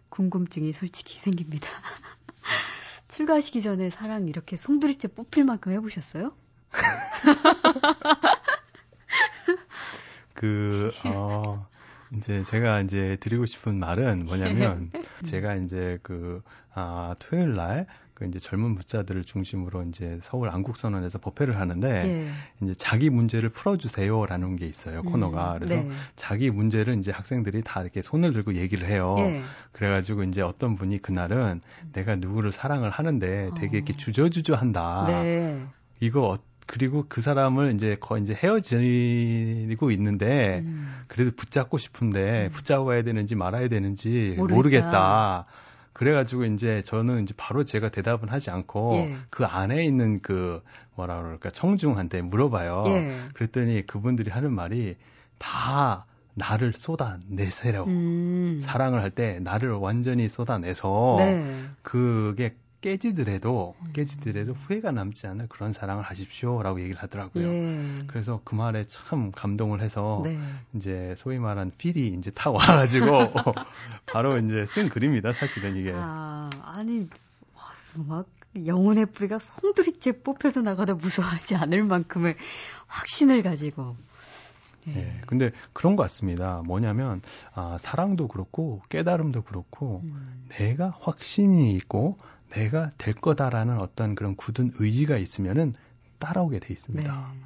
궁금증이 0.10 0.72
솔직히 0.72 1.18
생깁니다. 1.18 1.68
출가하시기 3.10 3.60
전에 3.64 3.90
사랑 3.90 4.28
이렇게 4.28 4.56
송두리째 4.56 5.08
뽑힐 5.08 5.46
만큼 5.46 5.72
해보셨어요? 5.72 6.26
그, 10.36 10.92
어, 11.06 11.68
이제 12.16 12.44
제가 12.44 12.82
이제 12.82 13.18
드리고 13.20 13.46
싶은 13.46 13.80
말은 13.80 14.26
뭐냐면 14.26 14.90
네. 14.94 15.02
제가 15.24 15.56
이제 15.56 15.98
그 16.04 16.42
아, 16.74 17.16
토요일 17.20 17.56
날그 17.56 18.26
이제 18.28 18.40
젊은 18.40 18.76
부자들을 18.76 19.24
중심으로 19.24 19.84
이제 19.84 20.20
서울 20.22 20.50
안국선언에서 20.50 21.20
법회를 21.20 21.60
하는데 21.60 21.90
예. 21.90 22.32
이제 22.62 22.74
자기 22.78 23.10
문제를 23.10 23.50
풀어주세요라는 23.50 24.56
게 24.56 24.66
있어요 24.66 25.04
코너가 25.04 25.54
음, 25.54 25.60
그래서 25.60 25.76
네. 25.76 25.90
자기 26.16 26.50
문제를 26.50 27.00
이제 27.00 27.12
학생들이 27.12 27.64
다 27.64 27.82
이렇게 27.82 28.02
손을 28.02 28.34
들고 28.34 28.56
얘기를 28.56 28.88
해요. 28.88 29.16
예. 29.20 29.42
그래가지고 29.72 30.24
이제 30.24 30.42
어떤 30.42 30.76
분이 30.76 31.02
그날은 31.02 31.62
내가 31.94 32.16
누구를 32.18 32.52
사랑을 32.52 32.90
하는데 32.90 33.52
되게 33.58 33.78
이렇게 33.78 33.94
어. 33.94 33.98
주저주저한다. 33.98 35.06
네. 35.08 35.66
이거 36.02 36.38
그리고 36.68 37.06
그 37.10 37.22
사람을 37.22 37.74
이제 37.76 37.98
거의 38.00 38.24
이제 38.24 38.34
헤어지고 38.34 39.92
있는데 39.92 40.60
음. 40.60 41.02
그래도 41.08 41.32
붙잡고 41.36 41.78
싶은데 41.78 42.46
음. 42.46 42.50
붙잡아야 42.52 43.04
되는지 43.04 43.36
말아야 43.36 43.68
되는지 43.68 44.36
모르겠다. 44.38 44.56
모르겠다. 44.56 45.46
그래가지고 45.94 46.46
이제 46.46 46.82
저는 46.84 47.24
이제 47.24 47.34
바로 47.38 47.64
제가 47.64 47.90
대답은 47.90 48.30
하지 48.30 48.50
않고 48.50 48.94
예. 48.96 49.16
그 49.30 49.46
안에 49.46 49.84
있는 49.84 50.22
그 50.22 50.64
뭐라 50.96 51.22
그럴까 51.22 51.52
청중한테 51.52 52.22
물어봐요. 52.22 52.84
예. 52.88 53.22
그랬더니 53.34 53.86
그분들이 53.86 54.32
하는 54.32 54.54
말이 54.54 54.96
다 55.38 56.06
나를 56.34 56.72
쏟아내세요. 56.74 57.84
음. 57.88 58.60
사랑을 58.62 59.02
할 59.02 59.12
때 59.12 59.40
나를 59.42 59.72
완전히 59.74 60.30
쏟아내서 60.30 61.16
네. 61.20 61.66
그게 61.82 62.56
깨지더라도 62.82 63.76
음. 63.80 63.94
깨지더라도 63.94 64.54
후회가 64.54 64.92
남지 64.92 65.28
않을 65.28 65.48
그런 65.48 65.72
사랑을 65.72 66.04
하십시오라고 66.04 66.82
얘기를 66.82 67.02
하더라고요. 67.02 67.48
예. 67.48 68.00
그래서 68.08 68.42
그 68.44 68.56
말에 68.56 68.84
참 68.86 69.32
감동을 69.32 69.82
해서 69.82 70.22
네. 70.24 70.38
이제 70.74 71.14
소위 71.18 71.38
말한 71.38 71.72
필이 71.78 72.16
이제 72.18 72.32
타 72.32 72.50
와가지고 72.50 73.06
바로 74.12 74.38
이제 74.40 74.66
쓴 74.66 74.90
글입니다. 74.90 75.34
사실은 75.34 75.78
이게. 75.78 75.94
아 75.96 76.50
아니 76.64 77.08
막 77.94 78.28
영혼의 78.66 79.06
뿌리가 79.06 79.40
송두리째 79.40 80.24
뽑혀서 80.24 80.62
나가다 80.62 80.96
무서워하지 80.96 81.56
않을 81.56 81.84
만큼의 81.84 82.36
확신을 82.88 83.44
가지고. 83.44 83.96
예. 84.88 84.92
네, 84.94 85.22
근데 85.28 85.52
그런 85.74 85.96
것 85.96 86.04
같습니다. 86.04 86.64
뭐냐면 86.66 87.22
아, 87.54 87.78
사랑도 87.80 88.28
그렇고 88.28 88.82
깨달음도 88.90 89.44
그렇고 89.44 90.02
음. 90.04 90.48
내가 90.50 90.96
확신이 91.00 91.76
있고 91.76 92.18
내가 92.52 92.92
될 92.98 93.14
거다라는 93.14 93.80
어떤 93.80 94.16
그런 94.16 94.36
굳은 94.36 94.72
의지가 94.78 95.18
있으면은 95.18 95.74
따라오게 96.20 96.60
돼 96.60 96.74
있습니다. 96.74 97.32
네. 97.34 97.40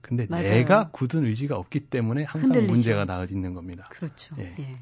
근데 0.00 0.26
맞아요. 0.28 0.50
내가 0.50 0.86
굳은 0.92 1.24
의지가 1.26 1.56
없기 1.56 1.80
때문에 1.80 2.24
항상 2.24 2.48
흔들리죠. 2.50 2.72
문제가 2.72 3.04
나와 3.04 3.24
있는 3.24 3.54
겁니다. 3.54 3.84
그렇죠. 3.90 4.36
예. 4.38 4.54
예. 4.58 4.76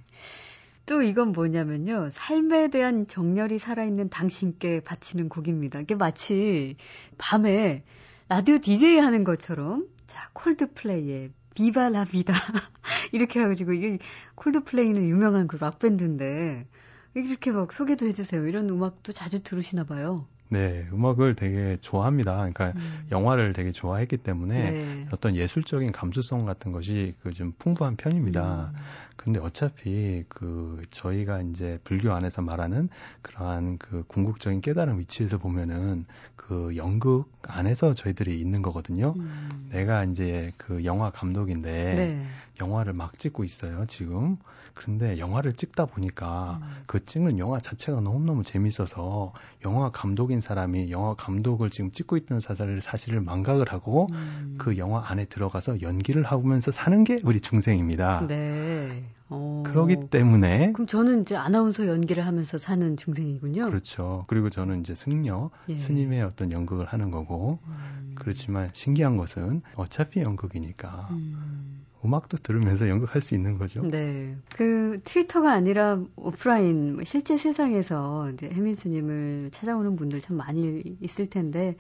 또 0.87 1.03
이건 1.03 1.33
뭐냐면요. 1.33 2.11
삶에 2.11 2.69
대한 2.69 3.09
정열이 3.09 3.59
살아있는 3.59 4.09
당신께 4.09 4.81
바치는 4.81 5.29
곡입니다. 5.29 5.81
이게 5.81 5.97
마치 5.97 6.77
밤에 7.19 7.83
라디오 8.29 8.59
디제이 8.59 8.99
하는 8.99 9.25
것처럼 9.25 9.89
자, 10.07 10.31
콜드플레이의 10.33 11.33
비바라비다. 11.55 12.33
이렇게 13.13 13.41
해가지고 13.41 13.73
이게 13.73 13.99
콜드플레이는 14.37 15.09
유명한 15.09 15.49
그 15.49 15.57
락밴드인데 15.57 16.67
이렇게 17.17 17.51
막 17.51 17.73
소개도 17.73 18.07
해주세요. 18.07 18.47
이런 18.47 18.69
음악도 18.69 19.13
자주 19.13 19.43
들으시나 19.43 19.85
봐요. 19.85 20.27
네, 20.49 20.87
음악을 20.93 21.35
되게 21.35 21.77
좋아합니다. 21.81 22.37
그러니까 22.37 22.73
음. 22.77 23.07
영화를 23.11 23.53
되게 23.53 23.73
좋아했기 23.73 24.19
때문에 24.19 24.71
네. 24.71 25.07
어떤 25.11 25.35
예술적인 25.35 25.91
감수성 25.91 26.45
같은 26.45 26.71
것이 26.71 27.15
그 27.23 27.33
좀 27.33 27.53
풍부한 27.59 27.97
편입니다. 27.97 28.71
음. 28.73 28.81
근데 29.17 29.41
어차피 29.41 30.25
그 30.29 30.83
저희가 30.93 31.41
이제 31.41 31.77
불교 31.83 32.13
안에서 32.13 32.43
말하는 32.43 32.89
그러한 33.23 33.79
그 33.79 34.05
궁극적인 34.07 34.61
깨달음 34.61 35.01
위치에서 35.01 35.39
보면은 35.39 36.05
그 36.37 36.75
연극 36.77 37.33
안에서 37.43 37.95
저희들이 37.95 38.39
있는 38.39 38.63
거거든요. 38.63 39.15
음. 39.17 39.69
내가 39.73 40.05
이제 40.05 40.53
그 40.59 40.85
영화 40.85 41.11
감독인데 41.11 41.95
네. 41.95 42.27
영화를 42.61 42.93
막 42.93 43.19
찍고 43.19 43.45
있어요, 43.45 43.85
지금. 43.87 44.37
그런데 44.77 45.19
영화를 45.19 45.53
찍다 45.53 45.87
보니까 45.87 46.61
음. 46.63 46.83
그 46.87 47.05
찍는 47.05 47.39
영화 47.39 47.59
자체가 47.59 48.01
너무너무 48.01 48.45
재밌어서 48.45 49.33
영화 49.65 49.91
감독인 49.91 50.41
사람이 50.41 50.91
영화 50.91 51.15
감독을 51.15 51.71
지금 51.71 51.91
찍고 51.91 52.19
있던 52.19 52.41
사실을 52.41 52.83
사실을 52.83 53.23
망각을 53.23 53.73
하고 53.73 54.07
음. 54.13 54.57
그 54.59 54.77
영화 54.77 55.03
안에 55.09 55.25
들어가서 55.25 55.81
연기를 55.81 56.25
하면서 56.25 56.71
사는 56.71 57.05
게 57.05 57.21
우리 57.25 57.41
중생입니다. 57.41 58.27
네. 58.27 59.05
어. 59.29 59.65
그러기 59.67 60.09
때문에 60.11 60.73
그럼 60.73 60.87
저는 60.87 61.23
이제 61.23 61.35
아나운서 61.35 61.89
연기를 61.89 62.27
하면서 62.27 62.59
사는 62.59 62.97
중생이군요. 62.97 63.65
그렇죠. 63.65 64.25
그리고 64.29 64.51
저는 64.51 64.81
이제 64.81 64.95
승려 64.95 65.51
예. 65.69 65.77
스님의 65.77 66.23
어떤 66.23 66.53
연극을 66.53 66.87
하는 66.87 67.11
거고 67.11 67.59
음. 67.67 68.13
그렇지만 68.15 68.71
신기한 68.73 69.17
것은 69.17 69.63
어차피 69.75 70.21
연극이니까 70.21 71.09
음. 71.11 71.87
음악도 72.07 72.39
들으면서 72.39 72.89
연극할 72.89 73.21
수 73.21 73.35
있는 73.35 73.59
거죠. 73.59 73.83
네. 73.83 74.37
그 74.57 75.01
트위터가 75.05 75.53
아니라 75.53 76.01
오프라인 76.17 76.95
뭐 76.95 77.05
실제 77.05 77.37
세상에서 77.37 78.31
이제 78.33 78.49
해민스님을 78.49 79.51
찾아오는 79.53 79.97
분들 79.97 80.21
참 80.21 80.37
많이 80.37 80.97
있을 81.01 81.29
텐데 81.29 81.77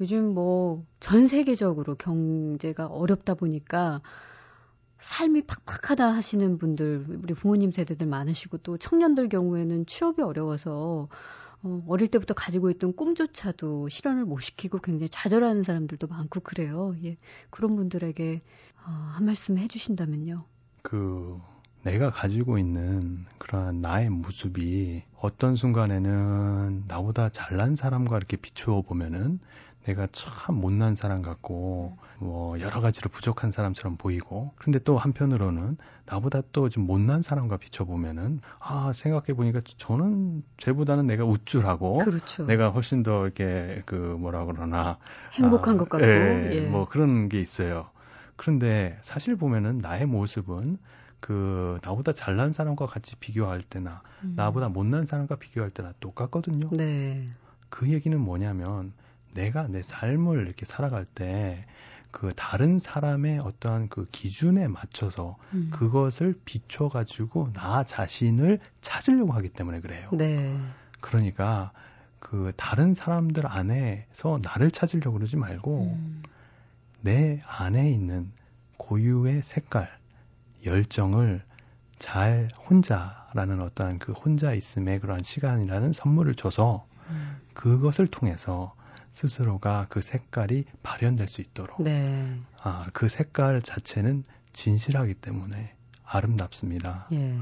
요즘 0.00 0.32
뭐 0.34 0.84
전 1.02 1.26
세계적으로 1.26 1.96
경제가 1.96 2.86
어렵다 2.86 3.34
보니까 3.34 4.02
삶이 5.00 5.42
팍팍하다 5.42 6.12
하시는 6.12 6.58
분들, 6.58 7.06
우리 7.24 7.34
부모님 7.34 7.72
세대들 7.72 8.06
많으시고 8.06 8.58
또 8.58 8.78
청년들 8.78 9.28
경우에는 9.28 9.86
취업이 9.86 10.22
어려워서 10.22 11.08
어, 11.62 11.82
어릴 11.86 12.08
때부터 12.08 12.34
가지고 12.34 12.70
있던 12.70 12.94
꿈조차도 12.94 13.88
실현을 13.88 14.24
못 14.24 14.40
시키고 14.40 14.78
굉장히 14.78 15.08
좌절하는 15.08 15.62
사람들도 15.62 16.06
많고 16.06 16.40
그래요. 16.40 16.94
예. 17.04 17.16
그런 17.50 17.70
분들에게 17.76 18.40
어, 18.84 18.90
한 18.90 19.24
말씀 19.24 19.58
해주신다면요. 19.58 20.36
그 20.82 21.40
내가 21.82 22.10
가지고 22.10 22.58
있는 22.58 23.26
그러한 23.38 23.80
나의 23.80 24.08
모습이 24.10 25.02
어떤 25.16 25.56
순간에는 25.56 26.84
나보다 26.86 27.30
잘난 27.30 27.74
사람과 27.74 28.16
이렇게 28.16 28.36
비추어 28.36 28.82
보면은 28.82 29.40
내가 29.84 30.06
참 30.12 30.60
못난 30.60 30.94
사람 30.94 31.22
같고 31.22 31.96
뭐 32.22 32.58
여러 32.60 32.80
가지로 32.80 33.10
부족한 33.10 33.50
사람처럼 33.50 33.96
보이고 33.96 34.52
그런데 34.56 34.78
또 34.78 34.96
한편으로는 34.98 35.76
나보다 36.06 36.42
또 36.52 36.68
좀 36.68 36.86
못난 36.86 37.22
사람과 37.22 37.58
비춰보면은 37.58 38.40
아 38.58 38.92
생각해 38.94 39.34
보니까 39.34 39.60
저는 39.76 40.42
쟤보다는 40.56 41.06
내가 41.06 41.24
우쭐하고 41.24 41.98
그렇죠. 41.98 42.46
내가 42.46 42.70
훨씬 42.70 43.02
더 43.02 43.24
이렇게 43.24 43.82
그 43.84 43.94
뭐라 43.94 44.46
그러나 44.46 44.98
행복한 45.32 45.74
아, 45.74 45.78
것 45.78 45.88
같고 45.88 46.06
예, 46.06 46.50
예. 46.52 46.60
뭐 46.68 46.86
그런 46.88 47.28
게 47.28 47.40
있어요. 47.40 47.90
그런데 48.36 48.96
사실 49.02 49.36
보면은 49.36 49.78
나의 49.78 50.06
모습은 50.06 50.78
그 51.20 51.78
나보다 51.84 52.12
잘난 52.12 52.52
사람과 52.52 52.86
같이 52.86 53.16
비교할 53.16 53.62
때나 53.62 54.02
음. 54.24 54.32
나보다 54.36 54.68
못난 54.68 55.04
사람과 55.04 55.36
비교할 55.36 55.70
때나 55.70 55.92
똑같거든요. 56.00 56.70
네. 56.72 57.26
그 57.68 57.88
얘기는 57.88 58.18
뭐냐면 58.18 58.92
내가 59.34 59.66
내 59.68 59.82
삶을 59.82 60.46
이렇게 60.46 60.64
살아갈 60.64 61.04
때 61.04 61.64
그 62.12 62.30
다른 62.36 62.78
사람의 62.78 63.40
어떠한 63.40 63.88
그 63.88 64.06
기준에 64.12 64.68
맞춰서 64.68 65.36
음. 65.54 65.70
그것을 65.72 66.38
비춰 66.44 66.88
가지고 66.88 67.52
나 67.54 67.82
자신을 67.82 68.60
찾으려고 68.80 69.32
하기 69.32 69.48
때문에 69.48 69.80
그래요. 69.80 70.10
네. 70.12 70.56
그러니까 71.00 71.72
그 72.20 72.52
다른 72.56 72.94
사람들 72.94 73.46
안에서 73.46 74.38
나를 74.42 74.70
찾으려고 74.70 75.14
그러지 75.14 75.36
말고 75.36 75.94
음. 75.96 76.22
내 77.00 77.42
안에 77.46 77.90
있는 77.90 78.30
고유의 78.76 79.42
색깔, 79.42 79.90
열정을 80.64 81.42
잘 81.98 82.48
혼자라는 82.68 83.60
어떠한 83.60 83.98
그 83.98 84.12
혼자 84.12 84.52
있음의 84.52 85.00
그러한 85.00 85.24
시간이라는 85.24 85.92
선물을 85.92 86.34
줘서 86.34 86.86
음. 87.08 87.40
그것을 87.54 88.06
통해서 88.06 88.74
스스로가 89.12 89.86
그 89.88 90.00
색깔이 90.00 90.64
발현될 90.82 91.28
수 91.28 91.40
있도록 91.40 91.82
네. 91.82 92.40
아, 92.60 92.86
그 92.92 93.08
색깔 93.08 93.62
자체는 93.62 94.24
진실하기 94.52 95.14
때문에 95.14 95.74
아름답습니다. 96.04 97.08
예. 97.12 97.36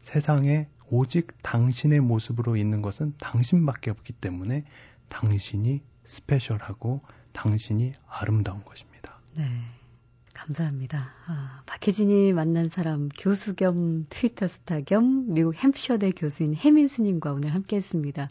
세상에 0.00 0.68
오직 0.90 1.28
당신의 1.42 2.00
모습으로 2.00 2.56
있는 2.56 2.82
것은 2.82 3.14
당신밖에 3.18 3.90
없기 3.90 4.12
때문에 4.12 4.64
당신이 5.08 5.80
스페셜하고 6.04 7.00
당신이 7.32 7.94
아름다운 8.06 8.64
것입니다. 8.64 9.20
네. 9.34 9.44
감사합니다. 10.34 11.12
아, 11.26 11.62
박혜진이 11.66 12.32
만난 12.32 12.68
사람 12.68 13.08
교수 13.10 13.54
겸 13.54 14.06
트위터 14.08 14.48
스타 14.48 14.80
겸 14.80 15.32
미국 15.34 15.54
햄프셔대 15.54 16.12
교수인 16.12 16.54
혜민 16.54 16.88
스님과 16.88 17.32
오늘 17.32 17.54
함께 17.54 17.76
했습니다. 17.76 18.28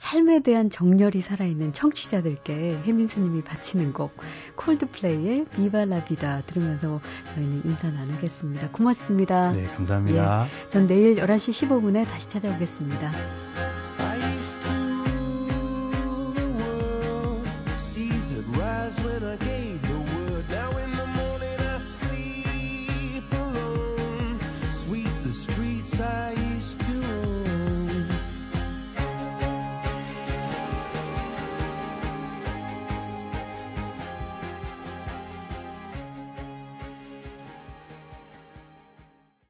삶에 0.00 0.40
대한 0.40 0.70
정열이 0.70 1.20
살아있는 1.20 1.74
청취자들께 1.74 2.80
혜민 2.84 3.06
스님이 3.06 3.44
바치는 3.44 3.92
곡 3.92 4.16
콜드플레이의 4.56 5.44
비바 5.54 5.84
라비다 5.84 6.40
들으면서 6.46 7.02
저희는 7.28 7.66
인사 7.66 7.90
나누겠습니다. 7.90 8.70
고맙습니다. 8.70 9.50
네, 9.50 9.64
감사합니다. 9.64 10.46
예, 10.46 10.68
전 10.68 10.86
내일 10.86 11.16
11시 11.16 11.68
15분에 11.68 12.08
다시 12.08 12.28
찾아오겠습니다. 12.30 13.12
rise 18.56 18.98
when 19.04 19.22
I 19.22 19.36
gave 19.36 19.82
the 19.82 20.00
word. 20.00 20.48
Now 20.50 20.76
in 20.78 20.89